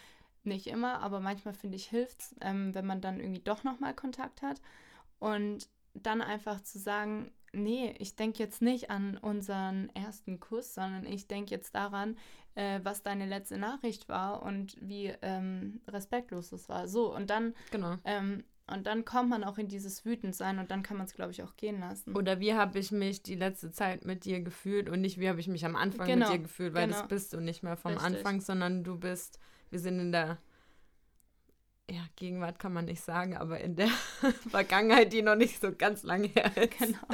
[0.43, 3.93] nicht immer, aber manchmal finde ich, hilft es, ähm, wenn man dann irgendwie doch nochmal
[3.95, 4.61] Kontakt hat.
[5.19, 11.05] Und dann einfach zu sagen, nee, ich denke jetzt nicht an unseren ersten Kuss, sondern
[11.05, 12.17] ich denke jetzt daran,
[12.55, 16.87] äh, was deine letzte Nachricht war und wie ähm, respektlos es war.
[16.87, 17.95] So, und dann, Genau.
[18.05, 21.31] ähm, und dann kommt man auch in dieses Wütendsein und dann kann man es, glaube
[21.31, 22.15] ich, auch gehen lassen.
[22.15, 25.39] Oder wie habe ich mich die letzte Zeit mit dir gefühlt und nicht wie habe
[25.39, 26.99] ich mich am Anfang Genau, mit dir gefühlt, weil genau.
[26.99, 28.17] das bist du nicht mehr vom Richtig.
[28.17, 30.39] Anfang, sondern du bist, wir sind in der,
[31.89, 33.87] ja, Gegenwart kann man nicht sagen, aber in der
[34.49, 36.77] Vergangenheit, die noch nicht so ganz lange her ist.
[36.77, 37.07] genau.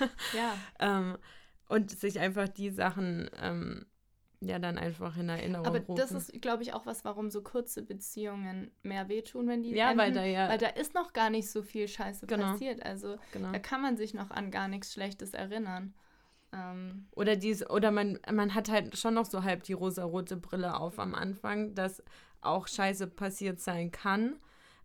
[0.36, 0.54] ja.
[0.78, 1.16] Ähm,
[1.68, 3.86] und sich einfach die Sachen, ähm,
[4.40, 5.96] ja, dann einfach in Erinnerung Aber rufen.
[5.96, 9.86] das ist, glaube ich, auch was, warum so kurze Beziehungen mehr wehtun, wenn die ja,
[9.92, 9.98] enden.
[9.98, 12.52] weil da ja, Weil da ist noch gar nicht so viel Scheiße Genau.
[12.52, 12.84] passiert.
[12.84, 13.52] Also genau.
[13.52, 15.94] da kann man sich noch an gar nichts Schlechtes erinnern.
[16.52, 20.78] Ähm, Oder dies, oder man, man hat halt schon noch so halb die rosarote Brille
[20.78, 22.02] auf am Anfang, dass
[22.42, 24.38] auch Scheiße passiert sein kann.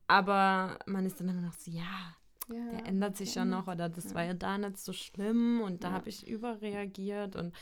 [0.08, 2.15] Aber man ist dann immer noch so, ja,
[2.48, 4.15] ja, der ändert sich ja ändert noch oder das ja.
[4.15, 5.93] war ja da nicht so schlimm und da Ja.
[5.93, 7.54] habe ich überreagiert und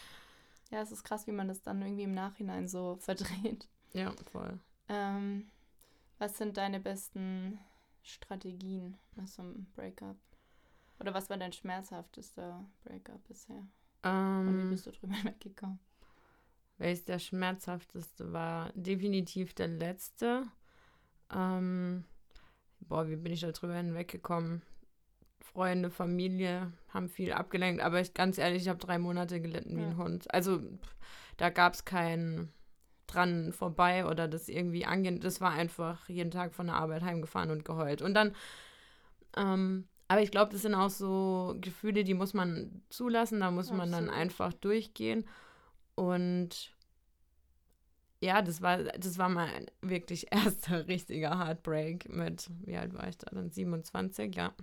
[0.71, 3.67] ja, es ist krass, wie man das dann irgendwie im Nachhinein so verdreht.
[3.93, 4.59] ja, voll.
[4.89, 5.51] Ähm,
[6.19, 7.59] was sind deine besten
[8.03, 10.17] Strategien nach so einem Breakup?
[10.99, 13.67] Oder was war dein schmerzhaftester Breakup bisher?
[14.45, 15.79] Und wie Ähm, bist du drüber weggekommen?
[16.77, 18.71] Welches der schmerzhafteste war?
[18.73, 20.43] Definitiv der letzte.
[21.33, 22.03] Ähm,
[22.81, 24.61] boah, wie bin ich da drüber hinweggekommen?
[25.39, 29.81] Freunde, Familie haben viel abgelenkt, aber ich ganz ehrlich, ich habe drei Monate gelitten wie
[29.81, 29.89] Ja.
[29.89, 30.33] ein Hund.
[30.33, 30.95] Also pff,
[31.37, 32.49] da gab es kein
[33.07, 35.19] dran vorbei oder das irgendwie angehen.
[35.19, 38.01] Das war einfach jeden Tag von der Arbeit heimgefahren und geheult.
[38.01, 38.35] Und dann,
[39.37, 43.69] ähm, aber ich glaube, das sind auch so Gefühle, die muss man zulassen, da muss
[43.69, 44.13] man dann Absolut.
[44.13, 45.25] einfach durchgehen.
[45.95, 46.75] Und
[48.21, 53.17] ja, das war, das war mein wirklich erster richtiger Heartbreak mit, wie alt war ich
[53.17, 53.49] da dann?
[53.49, 54.53] 27, ja.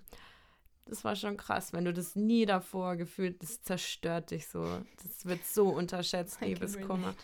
[0.85, 4.65] Das war schon krass, wenn du das nie davor gefühlt, das zerstört dich so.
[5.03, 7.15] Das wird so unterschätzt, Liebeskummer.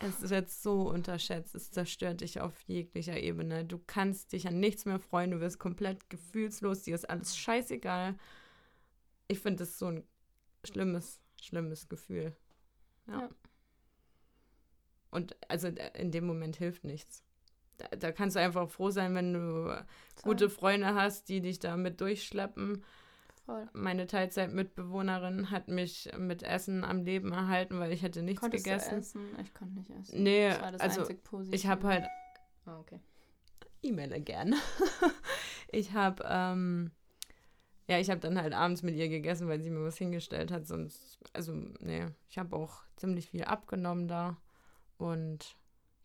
[0.00, 1.54] Es wird so unterschätzt.
[1.54, 3.64] Es zerstört dich auf jeglicher Ebene.
[3.64, 5.30] Du kannst dich an nichts mehr freuen.
[5.30, 6.82] Du wirst komplett gefühlslos.
[6.82, 8.16] Dir ist alles scheißegal.
[9.28, 10.04] Ich finde das so ein
[10.64, 12.36] schlimmes, schlimmes Gefühl.
[13.06, 13.20] Ja.
[13.20, 13.28] ja.
[15.14, 17.24] Und also in dem Moment hilft nichts.
[17.78, 19.84] Da, da, kannst du einfach froh sein, wenn du Toll.
[20.22, 22.84] gute Freunde hast, die dich damit durchschleppen.
[23.46, 23.68] Voll.
[23.72, 28.90] Meine Teilzeitmitbewohnerin hat mich mit Essen am Leben erhalten, weil ich hätte nichts Konntest gegessen.
[28.90, 29.20] Du essen?
[29.42, 30.22] Ich konnte nicht essen.
[30.22, 31.08] Nee, das war das also
[31.50, 32.04] ich habe halt.
[32.66, 33.00] Oh, okay.
[33.82, 34.56] E-Mail gerne.
[35.70, 36.90] ich habe ähm,
[37.88, 40.66] ja, ich habe dann halt abends mit ihr gegessen, weil sie mir was hingestellt hat.
[40.66, 44.38] Sonst, also, nee, ich habe auch ziemlich viel abgenommen da.
[44.98, 45.56] Und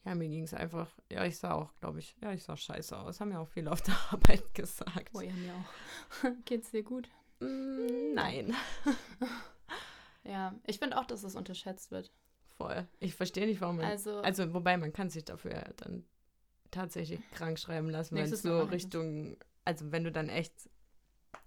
[0.06, 2.97] ja, mir ging es einfach, ja, ich sah auch, glaube ich, ja, ich sah scheiße
[2.97, 3.19] aus.
[3.19, 5.10] Haben ja auch viele auf der Arbeit gesagt.
[5.13, 6.32] Oh ja, mir auch.
[6.45, 7.10] Geht's dir gut?
[7.39, 8.56] Mm, nein.
[10.23, 12.12] ja, ich finde auch, dass es unterschätzt wird.
[12.58, 12.88] Voll.
[12.99, 13.86] Ich verstehe nicht, warum man.
[13.86, 16.06] Also, also, wobei man kann sich dafür ja dann
[16.71, 20.69] tatsächlich krank schreiben lassen, wenn es so Richtung, also wenn du dann echt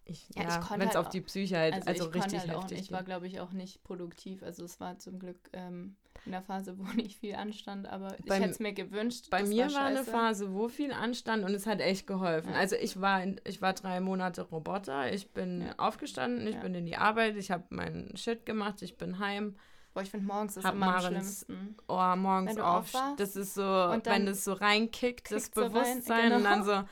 [0.05, 2.79] ich, ja, ja wenn es halt auf die Psyche halt, also, also richtig halt heftig.
[2.79, 4.43] Auch, ich war, glaube ich, auch nicht produktiv.
[4.43, 8.37] Also es war zum Glück ähm, in der Phase, wo nicht viel anstand, aber bei,
[8.37, 9.29] ich hätte es mir gewünscht.
[9.31, 12.53] Bei mir war, war eine Phase, wo viel anstand und es hat echt geholfen.
[12.53, 12.59] Ja.
[12.59, 15.75] Also ich war, in, ich war drei Monate Roboter, ich bin ja.
[15.79, 19.57] aufgestanden, ich bin in die Arbeit, ich habe meinen Shit gemacht, ich bin heim.
[19.95, 21.77] Boah, ich finde morgens ist immer am schlimmsten.
[21.87, 22.93] Oh, morgens auf.
[23.19, 26.37] Das ist so, wenn das so reinkickt, das Bewusstsein genau.
[26.37, 26.83] und dann so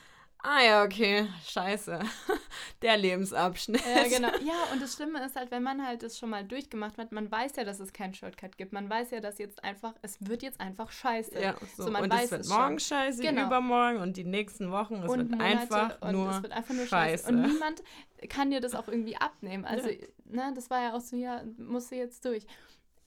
[0.43, 1.99] Ah ja, okay, scheiße.
[2.81, 3.81] Der Lebensabschnitt.
[3.85, 4.29] Ja, genau.
[4.43, 7.29] Ja, und das Schlimme ist halt, wenn man halt das schon mal durchgemacht hat, man
[7.29, 8.73] weiß ja, dass es keinen Shortcut gibt.
[8.73, 11.39] Man weiß ja, dass jetzt einfach, es wird jetzt einfach scheiße.
[11.39, 11.83] Ja, so.
[11.83, 12.97] so man und weiß es wird es morgen schon.
[12.97, 13.45] scheiße, genau.
[13.45, 17.25] übermorgen und die nächsten Wochen, es und wird einfach nur, es wird einfach nur scheiße.
[17.25, 17.29] scheiße.
[17.29, 17.83] Und niemand
[18.27, 19.65] kann dir das auch irgendwie abnehmen.
[19.65, 20.07] Also, ja.
[20.25, 22.47] ne, das war ja auch so, ja, musst du jetzt durch.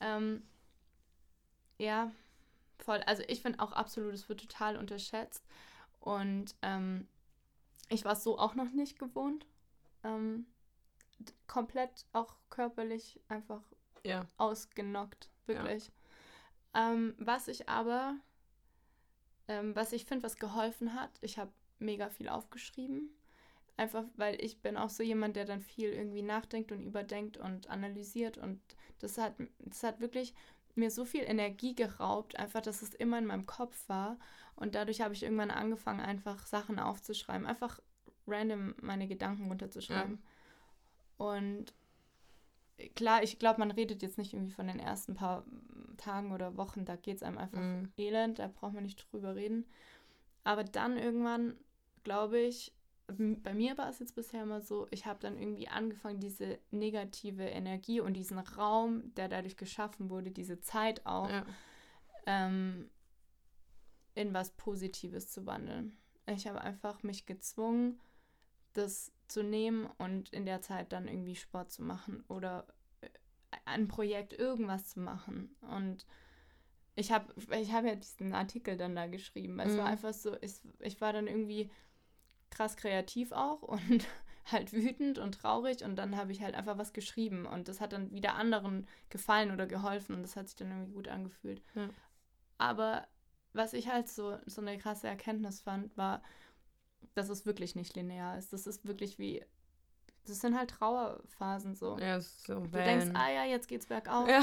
[0.00, 0.42] Ähm,
[1.78, 2.12] ja,
[2.78, 3.00] voll.
[3.06, 5.44] Also ich finde auch absolut, es wird total unterschätzt.
[6.00, 7.08] Und ähm,
[7.88, 9.46] ich war es so auch noch nicht gewohnt.
[10.02, 10.46] Ähm,
[11.46, 13.62] komplett auch körperlich einfach
[14.04, 14.26] ja.
[14.36, 15.90] ausgenockt, wirklich.
[16.74, 16.92] Ja.
[16.92, 18.16] Ähm, was ich aber,
[19.48, 23.10] ähm, was ich finde, was geholfen hat, ich habe mega viel aufgeschrieben.
[23.76, 27.68] Einfach weil ich bin auch so jemand, der dann viel irgendwie nachdenkt und überdenkt und
[27.68, 28.38] analysiert.
[28.38, 28.60] Und
[29.00, 30.32] das hat, das hat wirklich
[30.76, 34.18] mir so viel Energie geraubt, einfach, dass es immer in meinem Kopf war.
[34.56, 37.46] Und dadurch habe ich irgendwann angefangen, einfach Sachen aufzuschreiben.
[37.46, 37.80] Einfach
[38.26, 40.18] random meine Gedanken runterzuschreiben.
[40.20, 41.26] Ja.
[41.26, 41.74] Und
[42.94, 45.44] klar, ich glaube, man redet jetzt nicht irgendwie von den ersten paar
[45.96, 47.92] Tagen oder Wochen, da geht es einem einfach mhm.
[47.96, 49.66] elend, da braucht man nicht drüber reden.
[50.42, 51.56] Aber dann irgendwann,
[52.02, 52.72] glaube ich,
[53.06, 57.44] bei mir war es jetzt bisher immer so, ich habe dann irgendwie angefangen, diese negative
[57.44, 61.44] Energie und diesen Raum, der dadurch geschaffen wurde, diese Zeit auch, ja.
[62.26, 62.90] ähm,
[64.14, 65.96] in was Positives zu wandeln.
[66.26, 68.00] Ich habe einfach mich gezwungen,
[68.72, 72.66] das zu nehmen und in der Zeit dann irgendwie Sport zu machen oder
[73.00, 73.08] äh,
[73.66, 75.54] ein Projekt irgendwas zu machen.
[75.60, 76.06] Und
[76.96, 79.58] ich habe ich hab ja diesen Artikel dann da geschrieben.
[79.60, 79.78] Es mhm.
[79.78, 81.70] war einfach so, ich, ich war dann irgendwie
[82.54, 84.06] krass kreativ auch und
[84.46, 87.92] halt wütend und traurig und dann habe ich halt einfach was geschrieben und das hat
[87.92, 91.62] dann wieder anderen gefallen oder geholfen und das hat sich dann irgendwie gut angefühlt.
[91.74, 91.88] Ja.
[92.58, 93.06] Aber
[93.52, 96.22] was ich halt so, so eine krasse Erkenntnis fand, war,
[97.14, 98.52] dass es wirklich nicht linear ist.
[98.52, 99.44] Das ist wirklich wie,
[100.26, 101.96] das sind halt Trauerphasen so.
[101.98, 104.28] Ja, so Du denkst, ah ja, jetzt geht's bergauf.
[104.28, 104.40] Ja.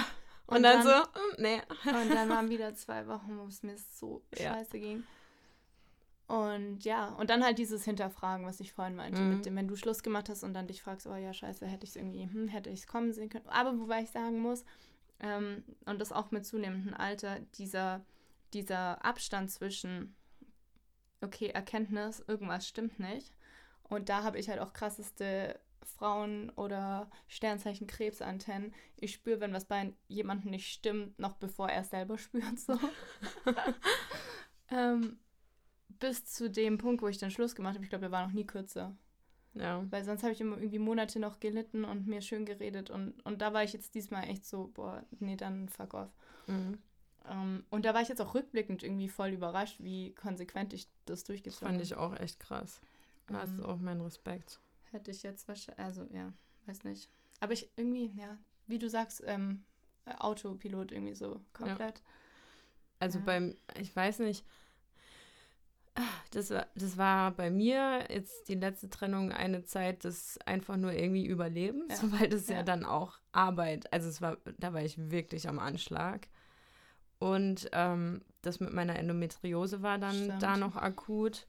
[0.47, 1.61] Und, und dann, dann, so, mm, nee.
[1.85, 4.53] Und dann waren wieder zwei Wochen, wo es mir so ja.
[4.53, 5.03] scheiße ging.
[6.31, 9.35] Und ja, und dann halt dieses Hinterfragen, was ich vorhin meinte, mhm.
[9.35, 11.83] mit dem, wenn du Schluss gemacht hast und dann dich fragst, oh ja, scheiße, hätte
[11.83, 13.49] ich es irgendwie, hm, hätte ich es kommen sehen können.
[13.49, 14.63] Aber wobei ich sagen muss,
[15.19, 18.05] ähm, und das auch mit zunehmendem Alter, dieser,
[18.53, 20.15] dieser Abstand zwischen,
[21.19, 23.33] okay, Erkenntnis, irgendwas stimmt nicht.
[23.83, 28.73] Und da habe ich halt auch krasseste Frauen- oder Sternzeichen Krebsantennen.
[28.95, 32.57] Ich spüre, wenn was bei jemandem nicht stimmt, noch bevor er es selber spürt.
[32.57, 32.79] So.
[34.69, 35.19] ähm,
[36.01, 37.85] bis zu dem Punkt, wo ich dann Schluss gemacht habe.
[37.85, 38.93] Ich glaube, der war noch nie kürzer.
[39.53, 39.85] Ja.
[39.89, 42.89] Weil sonst habe ich immer irgendwie Monate noch gelitten und mir schön geredet.
[42.89, 46.09] Und, und da war ich jetzt diesmal echt so, boah, nee, dann fuck off.
[46.47, 46.79] Mhm.
[47.23, 50.87] Um, ähm, und da war ich jetzt auch rückblickend irgendwie voll überrascht, wie konsequent ich
[51.05, 51.77] das durchgezogen habe.
[51.77, 52.81] Das fand ich auch echt krass.
[53.27, 54.59] Da hast du ähm, auch meinen Respekt.
[54.89, 56.33] Hätte ich jetzt wahrscheinlich, also ja,
[56.65, 57.11] weiß nicht.
[57.39, 59.63] Aber ich irgendwie, ja, wie du sagst, ähm,
[60.05, 61.99] Autopilot irgendwie so komplett.
[61.99, 62.05] Ja.
[62.99, 63.25] Also ja.
[63.25, 64.43] beim, ich weiß nicht,
[66.31, 70.93] das war, das war bei mir jetzt die letzte Trennung eine Zeit des einfach nur
[70.93, 72.19] irgendwie Überlebens, ja.
[72.19, 72.57] weil das ja.
[72.57, 76.27] ja dann auch Arbeit, also es war, da war ich wirklich am Anschlag.
[77.19, 80.41] Und ähm, das mit meiner Endometriose war dann Stimmt.
[80.41, 81.45] da noch akut,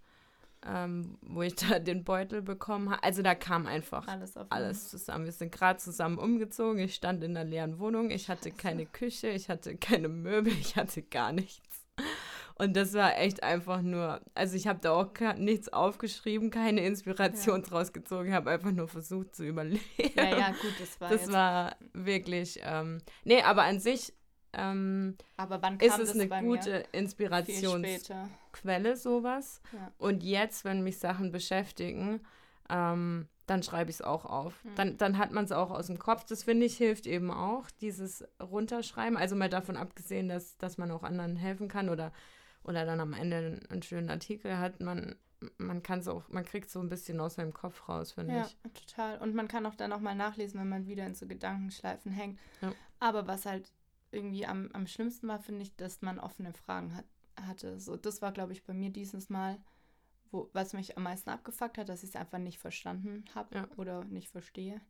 [0.67, 3.03] ähm, wo ich da den Beutel bekommen habe.
[3.03, 5.25] Also da kam einfach Alles alles zusammen.
[5.25, 6.79] Wir sind gerade zusammen umgezogen.
[6.81, 8.11] Ich stand in einer leeren Wohnung.
[8.11, 8.57] Ich hatte Scheiße.
[8.61, 11.82] keine Küche, ich hatte keine Möbel, ich hatte gar nichts.
[12.57, 17.63] Und das war echt einfach nur, also ich habe da auch nichts aufgeschrieben, keine Inspiration
[17.63, 19.81] draus gezogen, ich habe einfach nur versucht zu überleben.
[20.17, 24.13] Ja, ja, gut, das war das war wirklich, ähm, nee, aber an sich
[24.55, 29.61] ähm, aber wann kam ist es eine gute Inspirationsquelle, sowas.
[29.73, 29.93] Ja.
[29.99, 32.21] Und jetzt, wenn mich Sachen beschäftigen,
[32.69, 34.63] ähm, dann schreibe ich es auch auf.
[34.65, 34.75] Mhm.
[34.77, 36.25] Dann, dann hat man es auch aus dem Kopf.
[36.25, 39.17] Das finde ich hilft eben auch, dieses Runterschreiben.
[39.17, 42.13] Also mal davon abgesehen, dass, dass man auch anderen helfen kann oder,
[42.65, 44.81] oder dann am Ende einen, schönen Artikel hat.
[44.81, 45.17] Man,
[45.59, 48.47] man kann es auch, man kriegt so ein bisschen aus seinem Kopf raus, finde Ja,
[48.47, 48.57] ich.
[48.73, 49.19] total.
[49.19, 52.39] Und man kann auch dann nochmal nachlesen, wenn man wieder in so Gedankenschleifen hängt.
[52.61, 52.73] Ja.
[53.01, 53.73] Aber was halt
[54.13, 57.07] irgendwie am, am schlimmsten war, finde ich, dass man offene Fragen hat,
[57.41, 57.81] hatte.
[57.81, 59.59] So, das war, glaube ich, bei mir dieses Mal,
[60.31, 63.69] wo, was mich am meisten abgefuckt hat, dass ich es einfach nicht verstanden habe Ja.
[63.77, 64.81] oder nicht verstehe.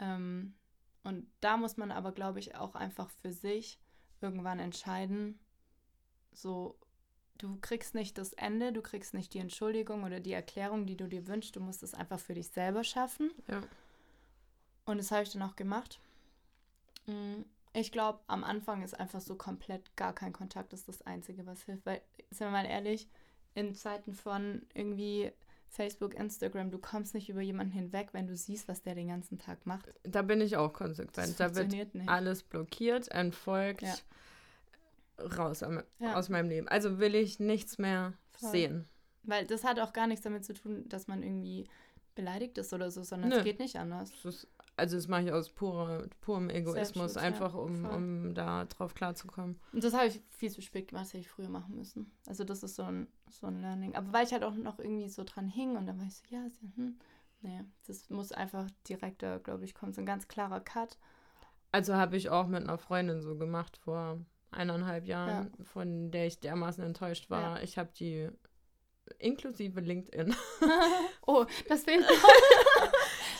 [0.00, 0.54] Ähm,
[1.04, 3.78] und da muss man aber, glaube ich, auch einfach für sich
[4.20, 5.38] irgendwann entscheiden,
[6.32, 6.78] so,
[7.38, 11.06] du kriegst nicht das Ende, du kriegst nicht die Entschuldigung oder die Erklärung, die du
[11.08, 13.30] dir wünschst, du musst es einfach für dich selber schaffen.
[13.48, 13.62] Ja.
[14.84, 16.00] Und das habe ich dann auch gemacht.
[17.06, 21.44] Mm, Ich glaube, am Anfang ist einfach so komplett gar kein Kontakt, ist das Einzige,
[21.46, 21.84] was hilft.
[21.84, 23.06] Weil, sind wir mal ehrlich,
[23.54, 25.30] in Zeiten von irgendwie
[25.68, 29.38] Facebook, Instagram, du kommst nicht über jemanden hinweg, wenn du siehst, was der den ganzen
[29.38, 29.92] Tag macht.
[30.04, 31.38] Da bin ich auch Das konsequent.
[31.40, 32.08] Da wird nicht.
[32.08, 33.94] alles blockiert, entfolgt, Ja.
[35.18, 36.14] Raus am, Ja.
[36.14, 36.68] aus meinem Leben.
[36.68, 38.50] Also will ich nichts mehr Voll.
[38.50, 38.88] sehen.
[39.22, 41.66] Weil das hat auch gar nichts damit zu tun, dass man irgendwie
[42.14, 43.36] beleidigt ist oder so, sondern Nö.
[43.36, 44.10] es geht nicht anders.
[44.24, 47.94] Ist, also das mache ich aus purer, purem Egoismus, Selbstschutz, ja, einfach um, voll.
[47.94, 49.58] um da drauf klarzukommen.
[49.72, 52.10] Und das habe ich viel zu spät gemacht, das hätte ich früher machen müssen.
[52.26, 53.94] Also das ist so ein, so ein Learning.
[53.94, 56.22] Aber weil ich halt auch noch irgendwie so dran hing und dann war ich so,
[56.30, 56.98] ja, hm.
[57.42, 59.92] Nee, das muss einfach direkter, glaube ich, kommen.
[59.92, 60.98] So ein ganz klarer Cut.
[61.70, 64.18] Also habe ich auch mit einer Freundin so gemacht vor
[64.50, 67.62] eineinhalb Jahren, von der ich dermaßen enttäuscht war.
[67.62, 68.28] Ich habe die
[69.18, 70.34] inklusive LinkedIn
[71.26, 72.08] oh, das fehlt noch.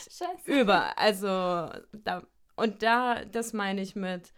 [0.09, 0.61] Scheiße.
[0.61, 0.97] über.
[0.97, 1.27] Also
[1.91, 2.23] da
[2.55, 4.33] und da, das meine ich mit,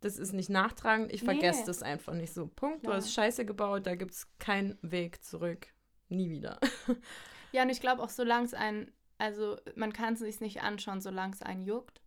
[0.00, 1.26] das ist nicht nachtragend, ich Nee.
[1.32, 2.46] vergesse das einfach nicht so.
[2.46, 2.96] Punkt, du Klar.
[2.98, 5.68] hast Scheiße gebaut, da gibt es keinen Weg zurück.
[6.08, 6.58] Nie wieder.
[7.52, 11.00] Ja, und ich glaube auch, solange es einen, also man kann es sich nicht anschauen,
[11.00, 12.00] solange es einen juckt.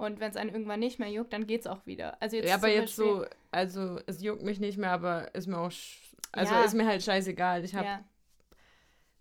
[0.00, 2.20] Und wenn es einen irgendwann nicht mehr juckt, dann geht es auch wieder.
[2.22, 5.46] Also jetzt ja, aber jetzt Beispiel- so, also es juckt mich nicht mehr, aber ist
[5.46, 5.70] mir auch,
[6.32, 6.64] also Ja.
[6.64, 7.64] ist mir halt scheißegal.
[7.64, 8.04] Ich habe Ja,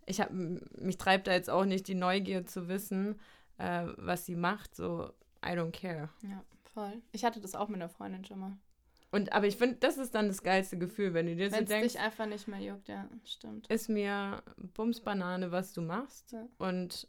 [0.05, 3.19] ich habe mich treibt da jetzt auch nicht die Neugier zu wissen,
[3.57, 4.75] äh, was sie macht.
[4.75, 5.11] So,
[5.45, 6.09] I don't care.
[6.21, 7.01] ja, voll.
[7.11, 8.57] Ich hatte das auch mit einer Freundin schon mal.
[9.11, 11.63] Und aber ich finde, das ist dann das geilste Gefühl, wenn du dir so Wenn
[11.63, 13.67] es denkst, dich einfach nicht mehr juckt, ja, stimmt.
[13.67, 14.41] ist mir
[14.75, 16.31] Bumsbanane, was du machst.
[16.31, 16.47] Ja.
[16.59, 17.07] Und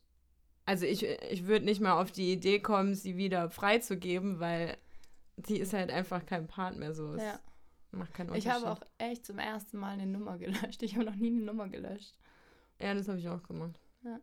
[0.67, 4.77] also ich, ich würde nicht mal auf die Idee kommen, sie wieder freizugeben, weil
[5.45, 7.15] sie ist halt einfach kein Part mehr so.
[7.15, 7.41] Es Ja.
[7.93, 8.67] macht keinen Ich Unterschied.
[8.67, 10.83] habe auch echt zum ersten Mal eine Nummer gelöscht.
[10.83, 12.15] Ich habe noch nie eine Nummer gelöscht.
[12.81, 13.79] Ja, das habe ich auch gemacht.
[14.03, 14.21] Ja.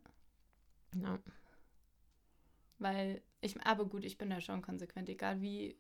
[0.96, 1.20] Ja.
[2.80, 5.78] Weil ich, aber gut, ich bin da schon konsequent, egal wie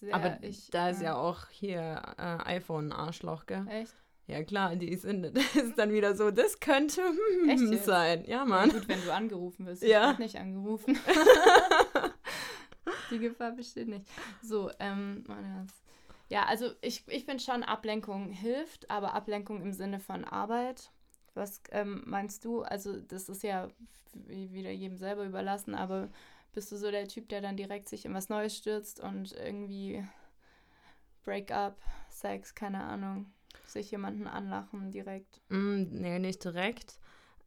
[0.00, 0.68] sehr Aber ich.
[0.70, 3.66] da ist äh, ja auch hier äh, iPhone ein Arschloch, gell?
[3.68, 3.94] Echt?
[4.28, 7.00] Ja klar, die sind, das ist dann wieder so, das könnte
[7.48, 7.84] Echt jetzt?
[7.84, 8.24] sein.
[8.24, 8.70] Ja, Ja, Mann.
[8.70, 9.82] gut, wenn du angerufen wirst.
[9.82, 10.12] Ja.
[10.12, 10.98] Ich nicht angerufen.
[13.10, 14.04] Die Gefahr besteht nicht.
[14.42, 15.70] So, ähm, mein Herz.
[16.28, 20.90] Ja, also ich, ich finde schon, Ablenkung hilft, aber Ablenkung im Sinne von Arbeit.
[21.34, 22.62] Was ähm, meinst du?
[22.62, 23.68] Also, das ist ja
[24.14, 26.08] wie- wieder jedem selber überlassen, aber
[26.52, 30.04] bist du so der Typ, der dann direkt sich in was Neues stürzt und irgendwie
[31.22, 33.26] Break-up, Sex, keine Ahnung,
[33.64, 35.40] sich jemanden anlachen direkt?
[35.48, 36.98] Mm, nee, nicht direkt.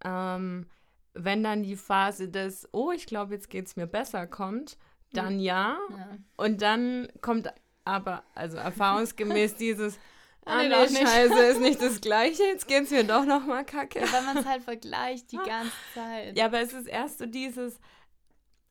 [0.03, 0.67] Ähm,
[1.13, 4.77] wenn dann die Phase des, oh, ich glaube, jetzt geht es mir besser, kommt,
[5.11, 5.77] dann ja.
[5.89, 6.17] Ja.
[6.37, 7.51] Und dann kommt
[7.83, 9.99] aber, also erfahrungsgemäß dieses,
[10.45, 11.05] Ah, ah, nee, nee.
[11.05, 13.99] Scheiße, ist nicht das Gleiche, jetzt geht es mir doch nochmal kacke.
[13.99, 16.35] Ja, weil man es halt vergleicht die ganze Zeit.
[16.35, 17.79] Ja, aber es ist erst so dieses,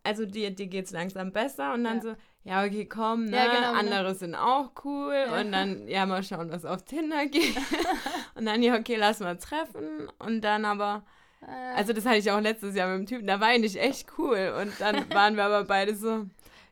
[0.09, 2.03] also dir, dir geht es langsam besser und dann Ja.
[2.03, 3.79] so, ja, okay, komm, ne, Ja, genau, genau.
[3.79, 5.41] andere sind auch cool Ja.
[5.41, 7.57] und dann, ja, mal schauen, was auf Tinder geht.
[8.35, 11.05] und dann, ja, okay, lass mal treffen und dann aber,
[11.43, 13.77] Äh, also das hatte ich auch letztes Jahr mit dem Typen, da war ich nicht
[13.77, 16.27] echt cool und dann waren wir aber beide so,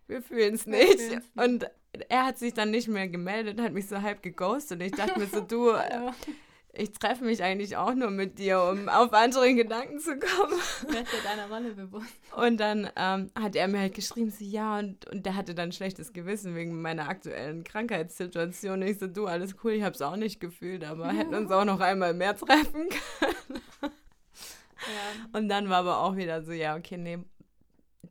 [0.09, 1.45] wir fühlen es nicht fühlen's nicht.
[1.45, 1.67] und
[2.09, 5.19] er hat sich dann nicht mehr gemeldet, hat mich so halb geghostet und ich dachte
[5.19, 5.73] mir so, du.
[6.77, 10.61] ich treffe mich eigentlich auch nur mit dir, um auf andere Gedanken zu kommen.
[10.89, 12.13] Werd dir deiner Rolle bewusst.
[12.37, 15.73] Und dann ähm, hat er mir halt geschrieben, so ja, und, und der hatte dann
[15.73, 18.83] schlechtes Gewissen wegen meiner aktuellen Krankheitssituation.
[18.83, 21.65] Ich so, du, alles cool, ich habe es auch nicht gefühlt, aber hätten uns auch
[21.65, 22.89] noch einmal mehr treffen
[23.21, 23.63] können.
[23.83, 25.39] Ja.
[25.39, 27.19] Und dann war aber auch wieder so, ja, okay, nee,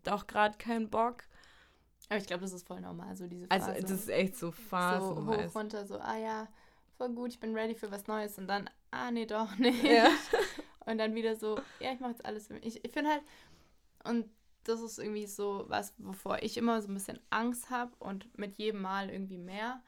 [0.03, 1.23] doch gerade keinen Bock.
[2.09, 3.65] Aber ich glaube, das ist voll normal, so diese Phase.
[3.71, 5.15] Also das ist echt so Phasen.
[5.15, 6.47] So hoch, runter, so, ah ja,
[6.97, 8.37] voll gut, ich bin ready für was Neues.
[8.37, 9.83] Und dann, ah nee, doch nicht.
[9.83, 10.09] Ja.
[10.85, 12.65] Und dann wieder so, ja, ich mache jetzt alles für mich.
[12.65, 13.23] Ich, ich finde halt,
[14.03, 14.29] und
[14.63, 18.57] das ist irgendwie so was, wovor ich immer so ein bisschen Angst habe und mit
[18.57, 19.81] jedem Mal irgendwie mehr.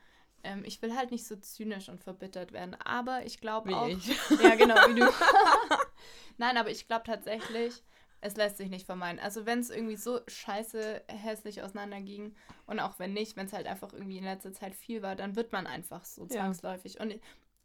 [0.44, 3.88] Ähm, ich will halt nicht so zynisch und verbittert werden, aber ich glaube auch.
[3.88, 4.08] Ich.
[4.42, 5.08] Ja, genau, wie du.
[6.38, 7.84] Nein, aber ich glaube tatsächlich,
[8.22, 9.20] es lässt sich nicht vermeiden.
[9.20, 13.68] Also wenn es irgendwie so scheiße hässlich auseinanderging und auch wenn nicht, wenn es halt
[13.68, 16.96] einfach irgendwie in letzter Zeit viel war, dann wird man einfach so zwangsläufig.
[16.96, 17.02] Ja.
[17.02, 17.12] Und,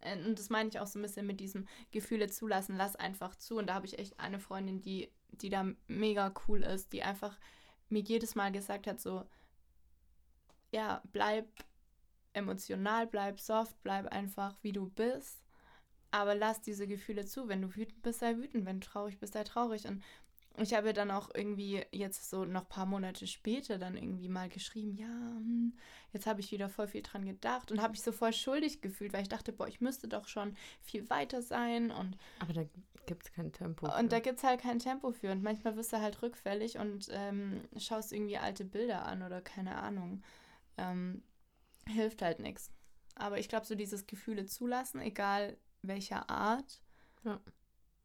[0.00, 3.34] äh, und das meine ich auch so ein bisschen mit diesem Gefühle zulassen, lass einfach
[3.36, 3.57] zu.
[3.57, 7.38] Und da habe ich echt eine Freundin, die, die da mega cool ist, die einfach
[7.88, 9.24] mir jedes Mal gesagt hat, so,
[10.70, 11.46] ja, bleib
[12.34, 15.42] emotional, bleib soft, bleib einfach wie du bist.
[16.11, 17.48] Aber lass diese Gefühle zu.
[17.48, 18.66] Wenn du wütend bist, sei wütend.
[18.66, 19.86] Wenn du traurig bist, sei traurig.
[19.86, 20.03] Und
[20.59, 24.48] ich habe dann auch irgendwie jetzt so noch ein paar Monate später dann irgendwie mal
[24.48, 25.74] geschrieben, ja, hm,
[26.12, 29.12] jetzt habe ich wieder voll viel dran gedacht und habe mich so voll schuldig gefühlt,
[29.12, 32.64] weil ich dachte, boah, ich müsste doch schon viel weiter sein und aber da
[33.07, 33.86] gibt es kein Tempo.
[33.86, 34.09] Und für.
[34.09, 37.62] da gibt es halt kein Tempo für und manchmal wirst du halt rückfällig und ähm,
[37.78, 40.22] schaust irgendwie alte Bilder an oder keine Ahnung.
[40.76, 41.22] Ähm,
[41.86, 42.70] hilft halt nichts.
[43.14, 46.80] Aber ich glaube, so dieses Gefühle zulassen, egal welcher Art,
[47.24, 47.40] ja.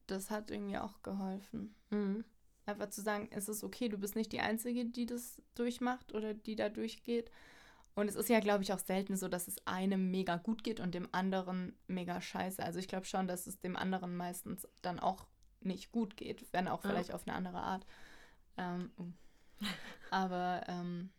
[0.07, 1.75] das hat irgendwie auch geholfen.
[1.91, 2.25] Mhm.
[2.67, 6.33] Einfach zu sagen, es ist okay, du bist nicht die Einzige, die das durchmacht oder
[6.33, 7.31] die da durchgeht.
[7.95, 10.79] Und es ist ja, glaube ich, auch selten so, dass es einem mega gut geht
[10.79, 12.61] und dem anderen mega scheiße.
[12.61, 15.25] Also ich glaube schon, dass es dem anderen meistens dann auch
[15.61, 17.15] nicht gut geht, wenn auch vielleicht ja.
[17.15, 17.87] auf eine andere Art.
[18.57, 18.91] Ähm,
[20.11, 21.09] aber ähm,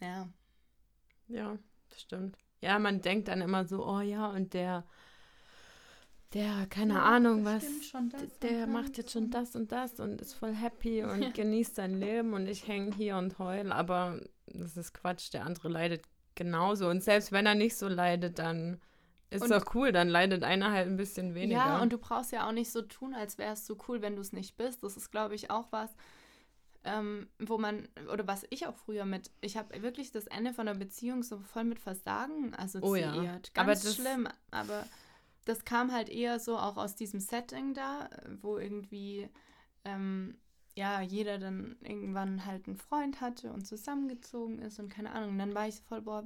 [0.00, 0.28] ja.
[1.28, 1.58] Ja,
[1.90, 2.36] das stimmt.
[2.62, 4.84] Ja, man denkt dann immer so, oh ja, und der
[6.34, 7.64] der, keine ja, Ahnung was,
[8.40, 11.30] der macht jetzt schon das und das und ist voll happy und ja.
[11.30, 15.68] genießt sein Leben und ich hänge hier und heul, aber das ist Quatsch, der andere
[15.68, 16.04] leidet
[16.34, 18.80] genauso und selbst wenn er nicht so leidet, dann
[19.32, 21.60] ist und, doch cool, dann leidet einer halt ein bisschen weniger.
[21.60, 24.14] Ja, und du brauchst ja auch nicht so tun, als wäre es so cool, wenn
[24.14, 24.82] du es nicht bist.
[24.82, 25.90] Das ist, glaube ich, auch was,
[26.84, 30.66] ähm, wo man, oder was ich auch früher mit, ich habe wirklich das Ende von
[30.66, 33.16] der Beziehung so voll mit Versagen assoziiert.
[33.16, 33.32] Oh ja.
[33.32, 34.84] Ganz aber das, schlimm, aber
[35.44, 38.08] das kam halt eher so auch aus diesem Setting da,
[38.40, 39.28] wo irgendwie
[39.84, 40.36] ähm,
[40.74, 45.30] ja jeder dann irgendwann halt einen Freund hatte und zusammengezogen ist und keine Ahnung.
[45.30, 46.24] Und dann war ich so voll, boah,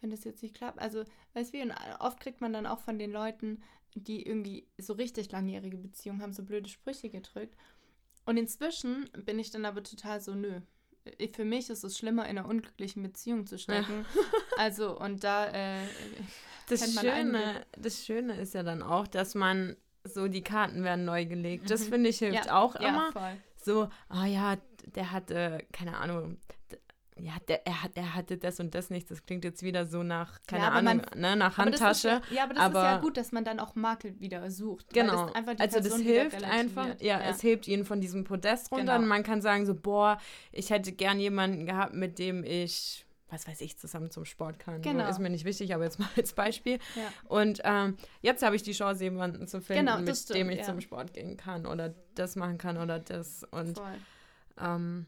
[0.00, 0.78] wenn das jetzt nicht klappt.
[0.78, 1.04] Also,
[1.34, 3.62] weißt du, und oft kriegt man dann auch von den Leuten,
[3.94, 7.56] die irgendwie so richtig langjährige Beziehungen haben, so blöde Sprüche gedrückt.
[8.26, 10.60] Und inzwischen bin ich dann aber total so, nö.
[11.34, 14.04] Für mich ist es schlimmer, in einer unglücklichen Beziehung zu stecken.
[14.14, 14.22] Ja.
[14.58, 15.86] Also, und da äh,
[16.68, 21.26] das Schöne, das Schöne ist ja dann auch, dass man so die Karten werden neu
[21.26, 21.70] gelegt.
[21.70, 21.90] Das mhm.
[21.90, 23.10] finde ich hilft ja, auch immer.
[23.14, 24.56] Ja, so, ah oh ja,
[24.94, 26.38] der hatte, keine Ahnung,
[27.18, 29.10] ja, der, er, hat, er hatte das und das nicht.
[29.10, 32.08] Das klingt jetzt wieder so nach, keine ja, Ahnung, man, ne, nach Handtasche.
[32.08, 34.92] Ja, ja, aber das aber, ist ja gut, dass man dann auch Makel wieder sucht.
[34.92, 35.30] Genau.
[35.30, 38.98] Das also das hilft einfach, ja, ja, es hebt ihn von diesem Podest runter genau.
[38.98, 40.18] und man kann sagen so, boah,
[40.52, 44.82] ich hätte gern jemanden gehabt, mit dem ich was weiß ich, zusammen zum Sport kann.
[44.82, 45.02] Genau.
[45.04, 46.78] So, ist mir nicht wichtig, aber jetzt mal als Beispiel.
[46.94, 47.12] Ja.
[47.24, 50.62] Und ähm, jetzt habe ich die Chance, jemanden zu finden, genau, mit stimmt, dem ich
[50.62, 53.42] zum Sport gehen kann oder das machen kann oder das.
[53.50, 53.80] Und
[54.60, 55.06] ähm,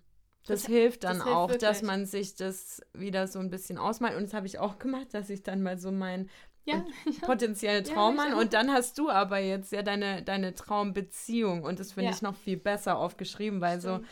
[0.48, 1.68] das, das, hilft dann das hilft auch, wirklich.
[1.68, 4.16] dass man sich das wieder so ein bisschen ausmalt.
[4.16, 6.28] Und das habe ich auch gemacht, dass ich dann mal so mein
[6.64, 6.84] ja,
[7.22, 12.10] potenzielle Traummann und dann hast du aber jetzt ja deine, deine Traumbeziehung und das finde
[12.10, 14.04] ich noch viel besser aufgeschrieben, weil Stimmt.
[14.04, 14.06] so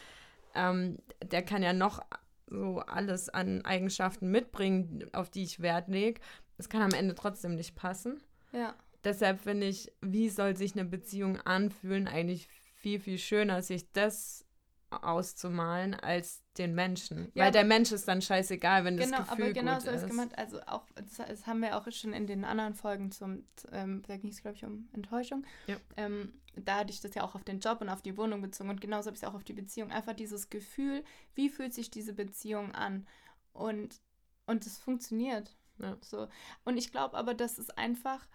[0.54, 2.00] ähm, der kann ja noch
[2.46, 6.20] so alles an Eigenschaften mitbringen, auf die ich Wert lege.
[6.58, 8.22] Es kann am Ende trotzdem nicht passen.
[8.52, 8.74] Ja.
[9.04, 14.45] Deshalb finde ich, wie soll sich eine Beziehung anfühlen, eigentlich viel, viel schöner, sich das
[14.90, 17.30] auszumalen als den Menschen.
[17.34, 19.90] Ja, Weil der Mensch ist dann scheißegal, wenn genau, das Gefühl aber genau gut so
[19.90, 20.06] ist.
[20.06, 24.02] Gemeint, also auch, das, das, haben wir auch schon in den anderen Folgen zum, ähm,
[24.06, 25.44] da ging es glaube ich um Enttäuschung.
[25.66, 25.76] Ja.
[25.96, 28.70] Ähm, da hatte ich das ja auch auf den Job und auf die Wohnung bezogen
[28.70, 29.90] und genauso habe ich es auch auf die Beziehung.
[29.90, 33.06] Einfach dieses Gefühl, wie fühlt sich diese Beziehung an?
[33.52, 34.00] Und,
[34.46, 35.56] und es funktioniert.
[35.78, 35.96] Ja.
[36.00, 36.28] So.
[36.64, 38.26] Und ich glaube aber, dass es einfach,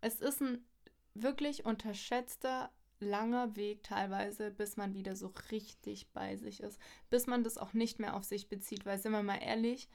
[0.00, 0.66] es ist ein
[1.14, 2.70] wirklich unterschätzter
[3.00, 6.78] langer Weg teilweise, bis man wieder so richtig bei sich ist.
[7.08, 8.86] Bis man das auch nicht mehr auf sich bezieht.
[8.86, 9.88] Weil, sind wir mal ehrlich,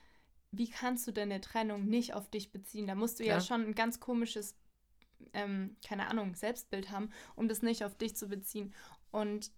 [0.51, 2.87] wie kannst du deine Trennung nicht auf dich beziehen?
[2.87, 4.55] Da musst du ja, ja schon ein ganz komisches
[5.33, 8.73] ähm, keine Ahnung, Selbstbild haben, um das nicht auf dich zu beziehen.
[9.11, 9.51] Und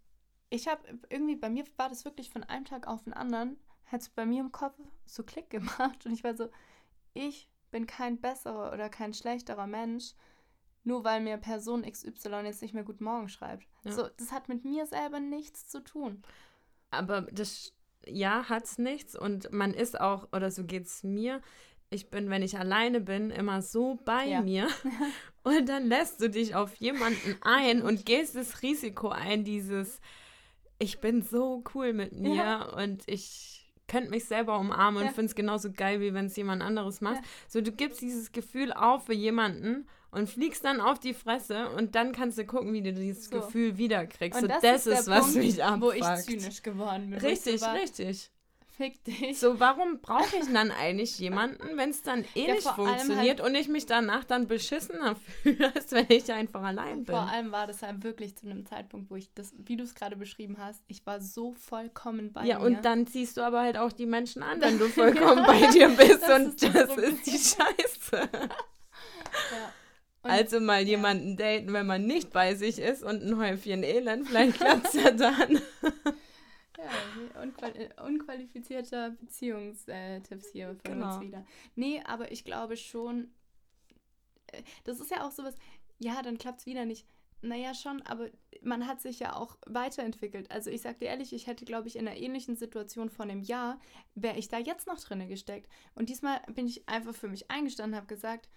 [0.50, 4.02] ich habe irgendwie, bei mir war das wirklich von einem Tag auf den anderen, hat
[4.02, 6.50] es bei mir im Kopf so Klick gemacht und ich war so,
[7.14, 10.14] ich bin kein besserer oder kein schlechterer Mensch,
[10.88, 13.68] nur weil mir Person XY jetzt nicht mehr Gut Morgen schreibt.
[13.84, 13.92] Ja.
[13.92, 16.24] So, das hat mit mir selber nichts zu tun.
[16.90, 17.74] Aber das,
[18.06, 21.42] ja, hat es nichts und man ist auch, oder so geht es mir,
[21.90, 24.42] ich bin, wenn ich alleine bin, immer so bei ja.
[24.42, 24.68] mir.
[25.44, 30.02] Und dann lässt du dich auf jemanden ein und gehst das Risiko ein, dieses,
[30.78, 32.70] ich bin so cool mit mir ja.
[32.74, 35.08] und ich könnte mich selber umarmen ja.
[35.08, 37.22] und finde es genauso geil, wie wenn es jemand anderes macht.
[37.48, 41.96] So, du gibst dieses Gefühl auf für jemanden und fliegst dann auf die Fresse und
[41.96, 43.40] dann kannst du gucken, wie du dieses so.
[43.40, 44.42] Gefühl wiederkriegst.
[44.42, 45.82] Und das, so, das ist, ist was Punkt, mich abfuckt.
[45.82, 47.20] Wo ich zynisch geworden bin.
[47.20, 48.32] Richtig, richtig.
[48.78, 49.40] Fick dich.
[49.40, 53.42] So, warum brauche ich dann eigentlich jemanden, wenn es dann eh ja, nicht funktioniert halt
[53.42, 57.16] und ich mich danach dann beschissener fühle, als wenn ich einfach allein bin?
[57.16, 59.96] Vor allem war das halt wirklich zu einem Zeitpunkt, wo ich das, wie du es
[59.96, 62.70] gerade beschrieben hast, ich war so vollkommen bei ja, mir.
[62.70, 65.72] Ja, und dann ziehst du aber halt auch die Menschen an, wenn du vollkommen bei
[65.72, 68.30] dir bist das und ist das so ist die Scheiße.
[70.28, 70.34] ja.
[70.34, 74.56] also mal jemanden daten, wenn man nicht bei sich ist und ein Häufchen Elend, vielleicht
[74.56, 75.62] klappt es ja dann.
[76.78, 77.74] Ja, unqual
[78.06, 81.16] unqualifizierter Beziehungstipps hier für genau.
[81.16, 81.46] uns wieder.
[81.76, 83.34] Nee, aber ich glaube schon,
[84.48, 85.56] äh, das ist ja auch sowas,
[85.98, 87.08] ja, dann klappt es wieder nicht.
[87.42, 88.30] Naja, schon, aber
[88.62, 90.50] man hat sich ja auch weiterentwickelt.
[90.50, 93.42] Also ich sag dir ehrlich, ich hätte, glaube ich, in einer ähnlichen Situation vor einem
[93.42, 93.80] Jahr,
[94.16, 95.70] wäre ich da jetzt noch drinne gesteckt.
[95.94, 98.50] Und diesmal bin ich einfach für mich eingestanden, habe gesagt,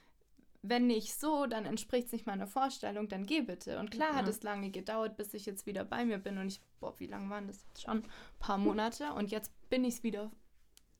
[0.62, 3.78] wenn nicht so, dann entspricht es nicht meiner Vorstellung, dann geh bitte.
[3.78, 4.16] Und klar ja.
[4.16, 6.38] hat es lange gedauert, bis ich jetzt wieder bei mir bin.
[6.38, 7.98] Und ich, boah, wie lange waren das jetzt schon?
[7.98, 9.12] Ein paar Monate.
[9.14, 10.30] Und jetzt bin ich es wieder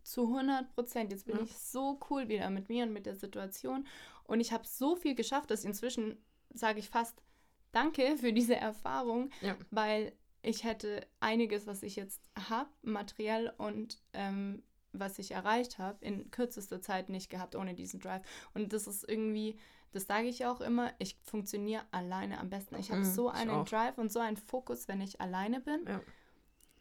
[0.03, 1.13] zu 100 Prozent.
[1.13, 1.43] Jetzt bin ja.
[1.43, 3.87] ich so cool wieder mit mir und mit der Situation.
[4.25, 6.17] Und ich habe so viel geschafft, dass inzwischen
[6.55, 7.23] sage ich fast
[7.73, 9.57] Danke für diese Erfahrung, ja.
[9.71, 14.63] weil ich hätte einiges, was ich jetzt habe, materiell und ähm,
[14.93, 18.23] was ich erreicht habe, in kürzester Zeit nicht gehabt ohne diesen Drive.
[18.55, 19.57] Und das ist irgendwie,
[19.93, 22.77] das sage ich auch immer, ich funktioniere alleine am besten.
[22.77, 25.85] Ich habe mhm, so einen Drive und so einen Fokus, wenn ich alleine bin.
[25.87, 26.01] Ja.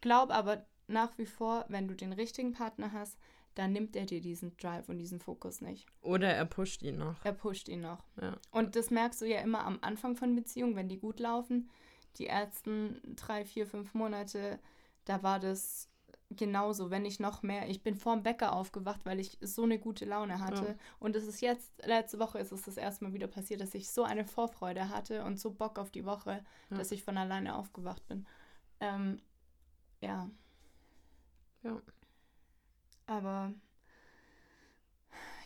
[0.01, 3.18] Glaub aber nach wie vor, wenn du den richtigen Partner hast,
[3.55, 5.86] dann nimmt er dir diesen Drive und diesen Fokus nicht.
[6.01, 7.24] Oder er pusht ihn noch.
[7.26, 8.03] Er pusht ihn noch.
[8.22, 8.38] Ja.
[8.51, 11.70] Und das merkst du ja immer am Anfang von Beziehungen, wenn die gut laufen.
[12.18, 14.60] Die ersten drei, vier, fünf Monate,
[15.05, 15.89] da war das
[16.30, 17.67] genauso, wenn nicht noch mehr.
[17.69, 20.65] Ich bin vorm Bäcker aufgewacht, weil ich so eine gute Laune hatte.
[20.65, 20.75] Ja.
[20.99, 23.89] Und es ist jetzt, letzte Woche ist es das erste Mal wieder passiert, dass ich
[23.89, 26.77] so eine Vorfreude hatte und so Bock auf die Woche, ja.
[26.77, 28.27] dass ich von alleine aufgewacht bin.
[28.80, 29.19] Ähm,
[30.01, 30.30] ja.
[31.63, 31.82] Ja.
[33.07, 33.51] Aber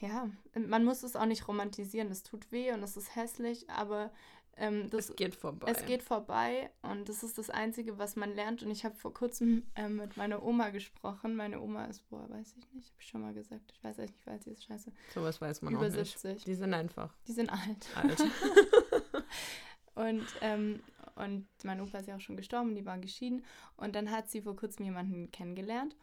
[0.01, 2.11] ja, man muss es auch nicht romantisieren.
[2.11, 4.11] Es tut weh und es ist hässlich, aber
[4.57, 5.71] ähm, das, es geht vorbei.
[5.71, 8.61] Es geht vorbei und das ist das Einzige, was man lernt.
[8.61, 11.35] Und ich habe vor kurzem ähm, mit meiner Oma gesprochen.
[11.35, 13.73] Meine Oma ist, boah, weiß ich nicht, habe ich schon mal gesagt.
[13.75, 14.91] Ich weiß echt nicht, weil sie ist scheiße.
[15.13, 16.19] Sowas weiß man Über auch nicht.
[16.19, 16.43] 70.
[16.43, 17.15] Die sind einfach.
[17.27, 17.87] Die sind alt.
[17.95, 18.21] Alt.
[19.95, 20.83] und, ähm,
[21.15, 23.43] und mein Opa ist ja auch schon gestorben, die waren geschieden.
[23.75, 25.95] Und dann hat sie vor kurzem jemanden kennengelernt.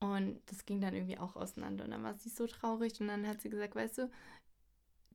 [0.00, 1.84] Und das ging dann irgendwie auch auseinander.
[1.84, 3.00] Und dann war sie so traurig.
[3.00, 4.10] Und dann hat sie gesagt, weißt du,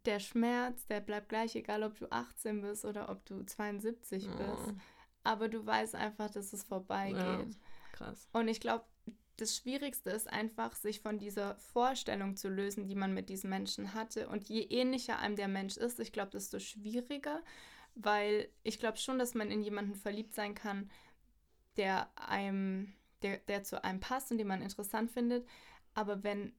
[0.08, 4.38] der Schmerz, der bleibt gleich, egal ob du 18 bist oder ob du 72 oh.
[4.38, 4.74] bist.
[5.24, 7.18] Aber du weißt einfach, dass es vorbeigeht.
[7.18, 7.46] Ja,
[7.92, 8.30] krass.
[8.32, 8.86] Und ich glaube,
[9.36, 13.94] das Schwierigste ist einfach, sich von dieser Vorstellung zu lösen, die man mit diesen Menschen
[13.94, 14.30] hatte.
[14.30, 17.44] Und je ähnlicher einem der Mensch ist, ich glaube, desto schwieriger,
[17.94, 20.90] weil ich glaube schon, dass man in jemanden verliebt sein kann,
[21.76, 25.48] der einem, der, der zu einem passt und den man interessant findet.
[25.94, 26.54] Aber wenn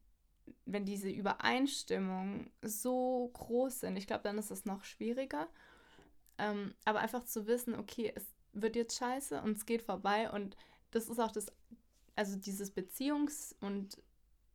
[0.64, 5.48] wenn diese Übereinstimmungen so groß sind, ich glaube, dann ist es noch schwieriger.
[6.38, 10.56] Ähm, aber einfach zu wissen, okay, es wird jetzt scheiße und es geht vorbei und
[10.90, 11.46] das ist auch das,
[12.16, 13.98] also dieses Beziehungs- und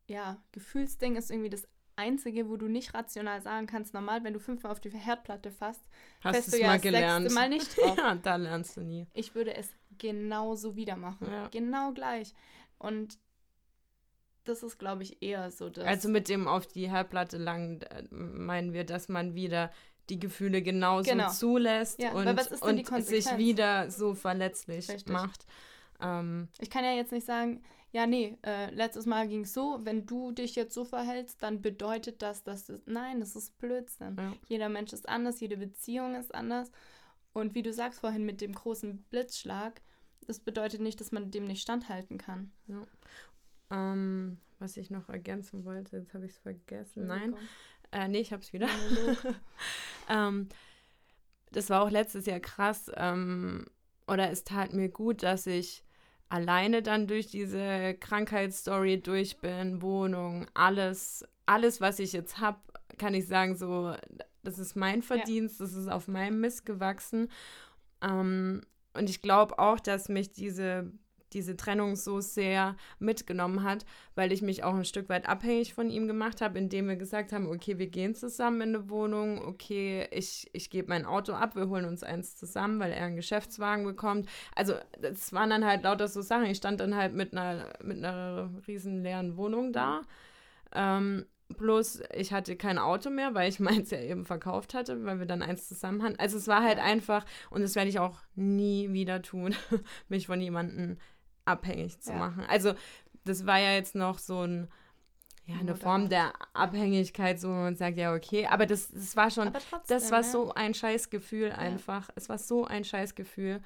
[0.08, 4.40] ja, Gefühlsding ist irgendwie das Einzige, wo du nicht rational sagen kannst, normal, wenn du
[4.40, 5.84] fünfmal auf die Herdplatte fasst,
[6.22, 7.32] Hast fährst du ja mal das gelernt.
[7.32, 7.98] Mal nicht drauf.
[7.98, 9.08] ja, da lernst du nie.
[9.14, 11.28] Ich würde es genauso wieder machen.
[11.30, 11.48] Ja.
[11.50, 12.34] Genau gleich.
[12.80, 13.20] Und
[14.44, 15.86] das ist, glaube ich, eher so das.
[15.86, 19.72] Also mit dem auf die Herdplatte lang äh, meinen wir, dass man wieder
[20.10, 21.30] die Gefühle genauso genau.
[21.30, 22.28] zulässt ja, und,
[22.62, 25.08] und sich wieder so verletzlich Richtig.
[25.14, 25.46] macht.
[26.02, 27.64] Ähm, ich kann ja jetzt nicht sagen,
[27.94, 31.62] ja, nee, äh, letztes Mal ging es so, wenn du dich jetzt so verhältst, dann
[31.62, 32.82] bedeutet das, dass das.
[32.86, 34.18] Nein, das ist Blödsinn.
[34.18, 34.34] Ja.
[34.48, 36.72] Jeder Mensch ist anders, jede Beziehung ist anders.
[37.34, 39.82] Und wie du sagst vorhin mit dem großen Blitzschlag,
[40.26, 42.52] das bedeutet nicht, dass man dem nicht standhalten kann.
[42.68, 42.84] Ja.
[43.74, 47.08] Ähm, was ich noch ergänzen wollte, jetzt habe ich es vergessen.
[47.08, 47.36] Nein.
[47.92, 48.70] Äh, nee, ich hab's wieder.
[50.10, 50.48] ähm,
[51.52, 52.92] das war auch letztes Jahr krass.
[52.96, 53.66] Ähm,
[54.08, 55.84] oder es tat mir gut, dass ich
[56.30, 62.60] alleine dann durch diese Krankheitsstory durch bin, Wohnung, alles, alles, was ich jetzt habe,
[62.98, 63.96] kann ich sagen, so,
[64.44, 65.66] das ist mein Verdienst, ja.
[65.66, 67.30] das ist auf meinem Mist gewachsen.
[68.02, 68.62] Ähm,
[68.94, 70.92] und ich glaube auch, dass mich diese
[71.34, 75.90] diese Trennung so sehr mitgenommen hat, weil ich mich auch ein Stück weit abhängig von
[75.90, 80.08] ihm gemacht habe, indem wir gesagt haben, okay, wir gehen zusammen in eine Wohnung, okay,
[80.12, 83.84] ich, ich gebe mein Auto ab, wir holen uns eins zusammen, weil er einen Geschäftswagen
[83.86, 84.30] bekommt.
[84.56, 86.46] Also das waren dann halt lauter so Sachen.
[86.46, 90.02] Ich stand dann halt mit einer, mit einer riesen leeren Wohnung da.
[90.74, 91.26] Ähm,
[91.58, 95.26] Bloß ich hatte kein Auto mehr, weil ich meins ja eben verkauft hatte, weil wir
[95.26, 96.20] dann eins zusammen hatten.
[96.20, 99.56] Also es war halt einfach, und das werde ich auch nie wieder tun,
[100.10, 100.98] mich von jemandem
[101.46, 102.18] abhängig zu ja.
[102.18, 102.44] machen.
[102.48, 102.74] Also
[103.26, 104.68] das war ja jetzt noch so ein,
[105.46, 109.52] ja, eine Form der Abhängigkeit, so man sagt, ja, okay, aber das, das war schon,
[109.52, 110.26] trotzdem, das war ne?
[110.26, 112.08] so ein scheiß Gefühl einfach.
[112.08, 112.14] Ja.
[112.16, 113.62] Es war so ein scheiß Gefühl,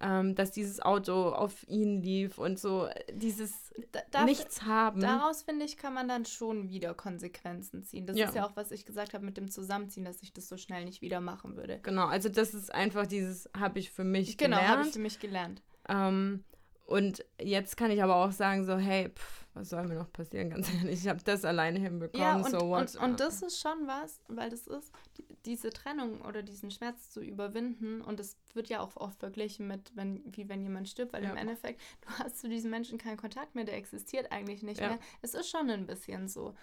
[0.00, 3.72] ähm, dass dieses Auto auf ihn lief und so dieses
[4.10, 5.00] da, Nichts haben.
[5.00, 8.06] Daraus, finde ich, kann man dann schon wieder Konsequenzen ziehen.
[8.06, 8.28] Das ja.
[8.28, 10.84] ist ja auch, was ich gesagt habe mit dem Zusammenziehen, dass ich das so schnell
[10.84, 11.80] nicht wieder machen würde.
[11.82, 14.66] Genau, also das ist einfach dieses, habe ich für mich genau, gelernt.
[14.66, 15.62] Genau, habe ich für mich gelernt.
[15.88, 16.44] Ähm,
[16.88, 20.48] und jetzt kann ich aber auch sagen, so, hey, pff, was soll mir noch passieren,
[20.50, 22.96] ganz ehrlich, ich habe das alleine hinbekommen, ja, und, so what.
[22.96, 27.10] Und, und das ist schon was, weil das ist, die, diese Trennung oder diesen Schmerz
[27.10, 31.12] zu überwinden und das wird ja auch oft verglichen mit, wenn, wie wenn jemand stirbt,
[31.12, 31.30] weil ja.
[31.30, 34.88] im Endeffekt, du hast zu diesem Menschen keinen Kontakt mehr, der existiert eigentlich nicht ja.
[34.88, 34.98] mehr.
[35.20, 36.54] Es ist schon ein bisschen so.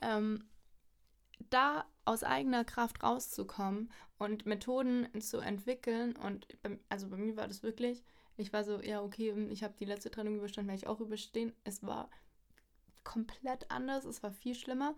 [0.00, 0.44] Ähm,
[1.50, 6.46] da aus eigener Kraft rauszukommen und Methoden zu entwickeln und,
[6.88, 8.02] also bei mir war das wirklich,
[8.36, 11.52] ich war so, ja, okay, ich habe die letzte Trennung überstanden, werde ich auch überstehen.
[11.64, 12.10] Es war
[13.04, 14.96] komplett anders, es war viel schlimmer.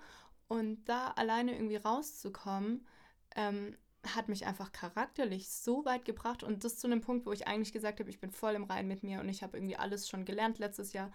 [0.48, 2.86] Und da alleine irgendwie rauszukommen,
[3.34, 3.76] ähm,
[4.14, 7.72] hat mich einfach charakterlich so weit gebracht und das zu einem Punkt, wo ich eigentlich
[7.72, 10.24] gesagt habe, ich bin voll im Rein mit mir und ich habe irgendwie alles schon
[10.24, 11.10] gelernt letztes Jahr.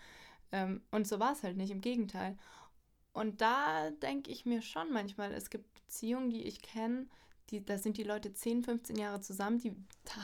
[0.51, 2.37] Ähm, und so war es halt nicht, im Gegenteil.
[3.13, 7.07] Und da denke ich mir schon manchmal, es gibt Beziehungen, die ich kenne,
[7.51, 9.75] die, da sind die Leute 10, 15 Jahre zusammen, die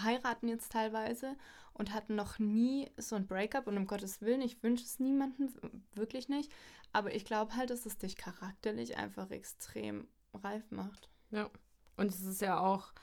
[0.04, 1.36] heiraten jetzt teilweise
[1.74, 5.54] und hatten noch nie so ein Breakup und um Gottes Willen, ich wünsche es niemandem,
[5.94, 6.52] wirklich nicht.
[6.94, 11.10] Aber ich glaube halt, dass es dich charakterlich einfach extrem reif macht.
[11.32, 11.50] Ja.
[11.98, 12.94] Und es ist ja auch,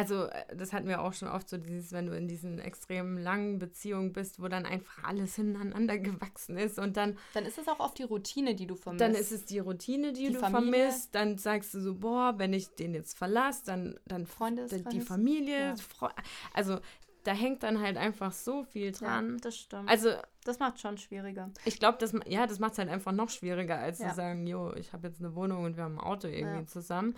[0.00, 3.18] also äh, das hatten wir auch schon oft so, dieses, wenn du in diesen extrem
[3.18, 7.18] langen Beziehungen bist, wo dann einfach alles hintereinander gewachsen ist und dann.
[7.34, 9.02] Dann ist es auch oft die Routine, die du vermisst.
[9.02, 10.72] Dann ist es die Routine, die, die du Familie.
[10.72, 11.14] vermisst.
[11.14, 15.00] Dann sagst du so, boah, wenn ich den jetzt verlasse, dann, dann Freunde die, die
[15.00, 15.74] Familie.
[16.00, 16.14] Ja.
[16.54, 16.80] Also
[17.24, 19.32] da hängt dann halt einfach so viel dran.
[19.32, 19.90] Ja, das stimmt.
[19.90, 20.12] Also
[20.44, 21.50] das macht schon schwieriger.
[21.66, 24.08] Ich glaube, das ja, das macht es halt einfach noch schwieriger, als ja.
[24.08, 26.66] zu sagen, jo, ich habe jetzt eine Wohnung und wir haben ein Auto irgendwie ja.
[26.66, 27.16] zusammen.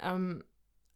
[0.00, 0.44] Ähm,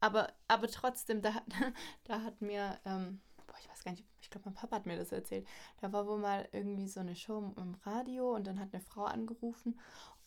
[0.03, 1.33] aber, aber trotzdem, da,
[2.05, 4.97] da hat mir, ähm, boah, ich weiß gar nicht, ich glaube, mein Papa hat mir
[4.97, 5.47] das erzählt.
[5.81, 9.05] Da war wohl mal irgendwie so eine Show im Radio und dann hat eine Frau
[9.05, 9.79] angerufen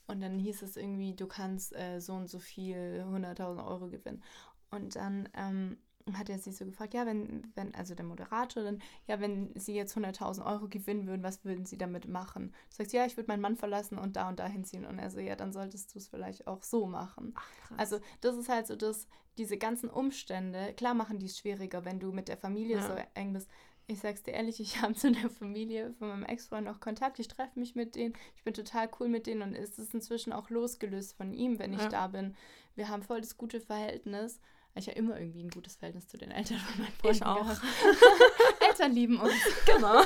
[0.08, 4.24] und dann hieß es irgendwie, du kannst äh, so und so viel 100.000 Euro gewinnen.
[4.72, 5.78] Und dann ähm,
[6.14, 9.74] hat er sie so gefragt, ja, wenn, wenn, also der Moderator dann, ja, wenn sie
[9.74, 12.54] jetzt 100.000 Euro gewinnen würden, was würden sie damit machen?
[12.70, 14.86] Du sagst, ja, ich würde meinen Mann verlassen und da und da hinziehen.
[14.86, 17.34] Und er so, ja, dann solltest du es vielleicht auch so machen.
[17.36, 21.86] Ach, also das ist halt so das, diese ganzen Umstände, klar machen die es schwieriger,
[21.86, 22.88] wenn du mit der Familie ja.
[22.88, 23.50] so eng bist.
[23.88, 27.18] Ich sag's dir ehrlich, ich habe zu der Familie von meinem Ex-Freund noch Kontakt.
[27.20, 28.14] Ich treffe mich mit denen.
[28.36, 31.74] Ich bin total cool mit denen und es ist inzwischen auch losgelöst von ihm, wenn
[31.74, 31.90] ich ja.
[31.90, 32.36] da bin.
[32.76, 34.40] Wir haben voll das gute Verhältnis
[34.78, 37.18] ich ja immer irgendwie ein gutes Verhältnis zu den Eltern von meinen Freunden.
[37.18, 37.48] Ich auch.
[38.68, 39.34] Eltern lieben uns.
[39.66, 40.02] Genau.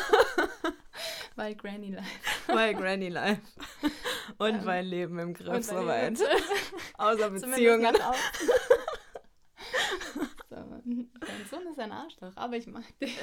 [1.36, 2.20] weil Granny Life.
[2.48, 3.42] Weil Granny Life.
[4.38, 6.20] Und ähm, weil Leben im Griff soweit.
[6.98, 7.96] Außer Beziehungen.
[10.50, 13.18] so, dein Sohn ist ein Arschloch, aber ich mag dich.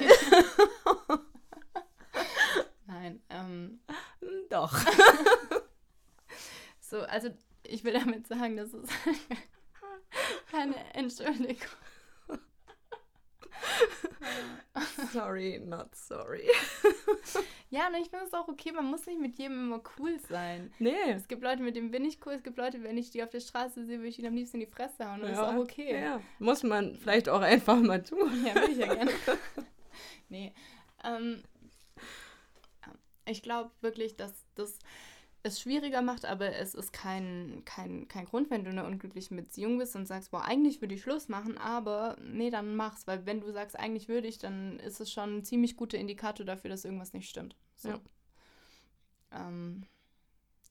[2.87, 3.79] Nein, ähm.
[4.49, 4.77] Doch.
[6.79, 7.29] so, also
[7.63, 8.89] ich will damit sagen, dass es
[10.57, 11.67] keine Entschuldigung.
[15.13, 16.47] sorry, not sorry.
[17.69, 20.73] ja, und ich finde es auch okay, man muss nicht mit jedem immer cool sein.
[20.79, 20.95] Nee.
[21.09, 23.29] Es gibt Leute, mit denen bin ich cool, es gibt Leute, wenn ich die auf
[23.29, 25.21] der Straße sehe, würde ich ihnen am liebsten in die Fresse hauen.
[25.21, 26.01] Und ja, das ist auch okay.
[26.01, 28.31] Ja, muss man vielleicht auch einfach mal tun.
[28.45, 29.11] Ja, würde ich ja gerne.
[30.29, 30.53] nee.
[31.03, 31.43] Ähm,
[33.25, 34.79] ich glaube wirklich, dass das
[35.43, 39.37] es schwieriger macht, aber es ist kein, kein, kein Grund, wenn du in einer unglücklichen
[39.37, 43.25] Beziehung bist und sagst, boah, eigentlich würde ich Schluss machen, aber nee, dann mach's, weil
[43.25, 46.69] wenn du sagst, eigentlich würde ich, dann ist es schon ein ziemlich guter Indikator dafür,
[46.69, 47.55] dass irgendwas nicht stimmt.
[47.75, 47.89] So.
[47.89, 48.01] Ja.
[49.31, 49.85] Ähm,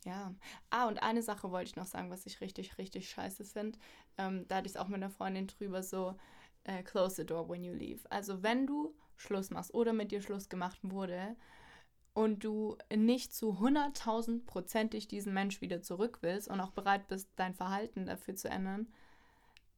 [0.05, 0.35] Ja.
[0.71, 3.79] Ah, und eine Sache wollte ich noch sagen, was ich richtig, richtig scheiße finde.
[4.19, 6.17] Ähm, da hatte ich es auch mit einer Freundin drüber, so
[6.65, 8.01] äh, close the door when you leave.
[8.11, 11.37] Also wenn du Schluss machst oder mit dir Schluss gemacht wurde
[12.17, 17.29] und du nicht zu 100.000 prozentig diesen Mensch wieder zurück willst und auch bereit bist,
[17.37, 18.89] dein Verhalten dafür zu ändern,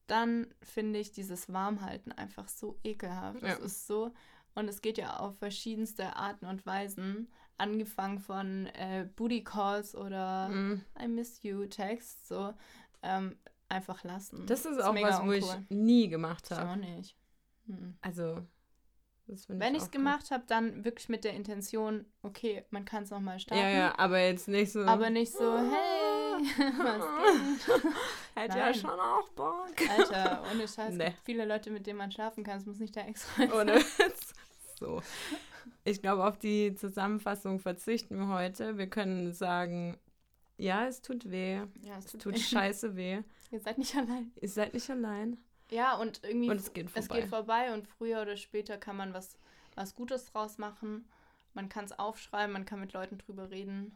[0.07, 3.43] dann finde ich dieses Warmhalten einfach so ekelhaft.
[3.43, 4.13] Es ist so,
[4.55, 10.47] und es geht ja auf verschiedenste Arten und Weisen, angefangen von äh, Booty Calls oder
[10.47, 10.81] mm.
[10.97, 12.53] I miss you Text, so
[13.03, 13.35] ähm,
[13.67, 14.45] einfach lassen.
[14.45, 16.61] Das ist das auch was, wo ich nie gemacht habe.
[16.61, 17.17] Ich auch nicht.
[17.65, 17.97] Hm.
[17.99, 18.47] Also,
[19.47, 23.39] wenn ich es gemacht habe, dann wirklich mit der Intention, okay, man kann es nochmal
[23.39, 23.63] starten.
[23.63, 24.81] Ja, ja, aber jetzt nicht so.
[24.81, 26.39] Aber nicht so, hey,
[26.77, 27.03] was
[27.65, 27.93] geht?
[28.35, 29.73] Hätte ja schon auch Bock.
[29.97, 30.95] Alter, ohne Scheiß.
[30.95, 31.13] Nee.
[31.23, 33.51] Viele Leute, mit denen man schlafen kann, es muss nicht der Ex sein.
[33.51, 33.79] Ohne
[34.79, 35.01] so.
[35.83, 38.77] Ich glaube, auf die Zusammenfassung verzichten wir heute.
[38.77, 39.97] Wir können sagen,
[40.57, 41.55] ja, es tut weh.
[41.81, 43.21] Ja, es, es tut, tut scheiße weh.
[43.51, 44.31] Ihr seid nicht allein.
[44.39, 45.37] Ihr seid nicht allein.
[45.71, 46.49] Ja, und irgendwie.
[46.49, 46.99] Und es geht vorbei.
[47.01, 49.37] Es geht vorbei und früher oder später kann man was,
[49.75, 51.07] was Gutes draus machen.
[51.53, 53.95] Man kann es aufschreiben, man kann mit Leuten drüber reden.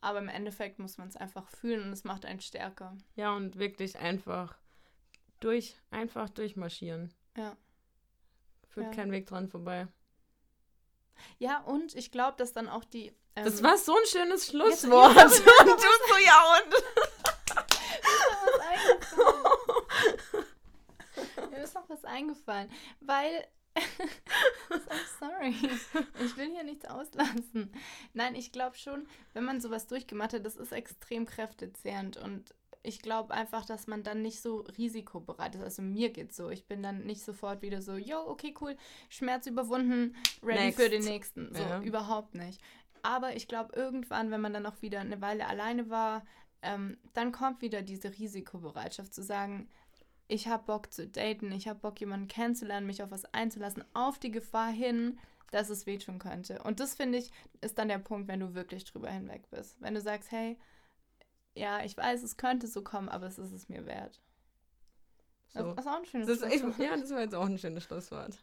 [0.00, 2.96] Aber im Endeffekt muss man es einfach fühlen und es macht einen stärker.
[3.16, 4.58] Ja, und wirklich einfach
[5.40, 7.12] durch, einfach durchmarschieren.
[7.36, 7.56] Ja.
[8.68, 8.92] Führt ja.
[8.92, 9.88] kein Weg dran vorbei.
[11.38, 13.12] Ja, und ich glaube, dass dann auch die.
[13.36, 15.10] Ähm, das war so ein schönes Schlusswort.
[15.16, 15.16] und
[15.66, 16.74] du so, ja, und.
[21.84, 22.70] Noch was eingefallen,
[23.00, 23.46] weil.
[25.18, 25.54] Sorry.
[26.24, 27.72] Ich will hier nichts auslassen.
[28.12, 32.54] Nein, ich glaube schon, wenn man sowas durchgemacht hat, das ist extrem kräftezehrend und
[32.84, 35.62] ich glaube einfach, dass man dann nicht so risikobereit ist.
[35.62, 36.50] Also mir geht's so.
[36.50, 38.76] Ich bin dann nicht sofort wieder so, yo, okay, cool,
[39.08, 40.80] Schmerz überwunden, ready Next.
[40.80, 41.52] für den nächsten.
[41.52, 41.80] So, ja.
[41.80, 42.60] überhaupt nicht.
[43.02, 46.24] Aber ich glaube, irgendwann, wenn man dann auch wieder eine Weile alleine war,
[46.62, 49.68] ähm, dann kommt wieder diese Risikobereitschaft zu sagen,
[50.28, 54.18] ich habe Bock zu daten, ich habe Bock, jemanden kennenzulernen, mich auf was einzulassen, auf
[54.18, 55.18] die Gefahr hin,
[55.50, 56.62] dass es wehtun könnte.
[56.62, 59.80] Und das, finde ich, ist dann der Punkt, wenn du wirklich drüber hinweg bist.
[59.80, 60.58] Wenn du sagst, hey,
[61.54, 64.20] ja, ich weiß, es könnte so kommen, aber es ist es mir wert.
[65.48, 65.72] So.
[65.74, 66.78] Das ist auch ein schönes das Schlusswort.
[66.78, 68.38] ja, das war jetzt auch ein schönes Schlusswort.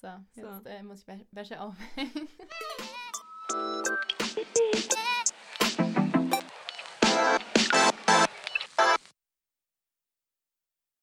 [0.00, 0.68] So, jetzt so.
[0.68, 2.28] Äh, muss ich Wäsche aufhängen.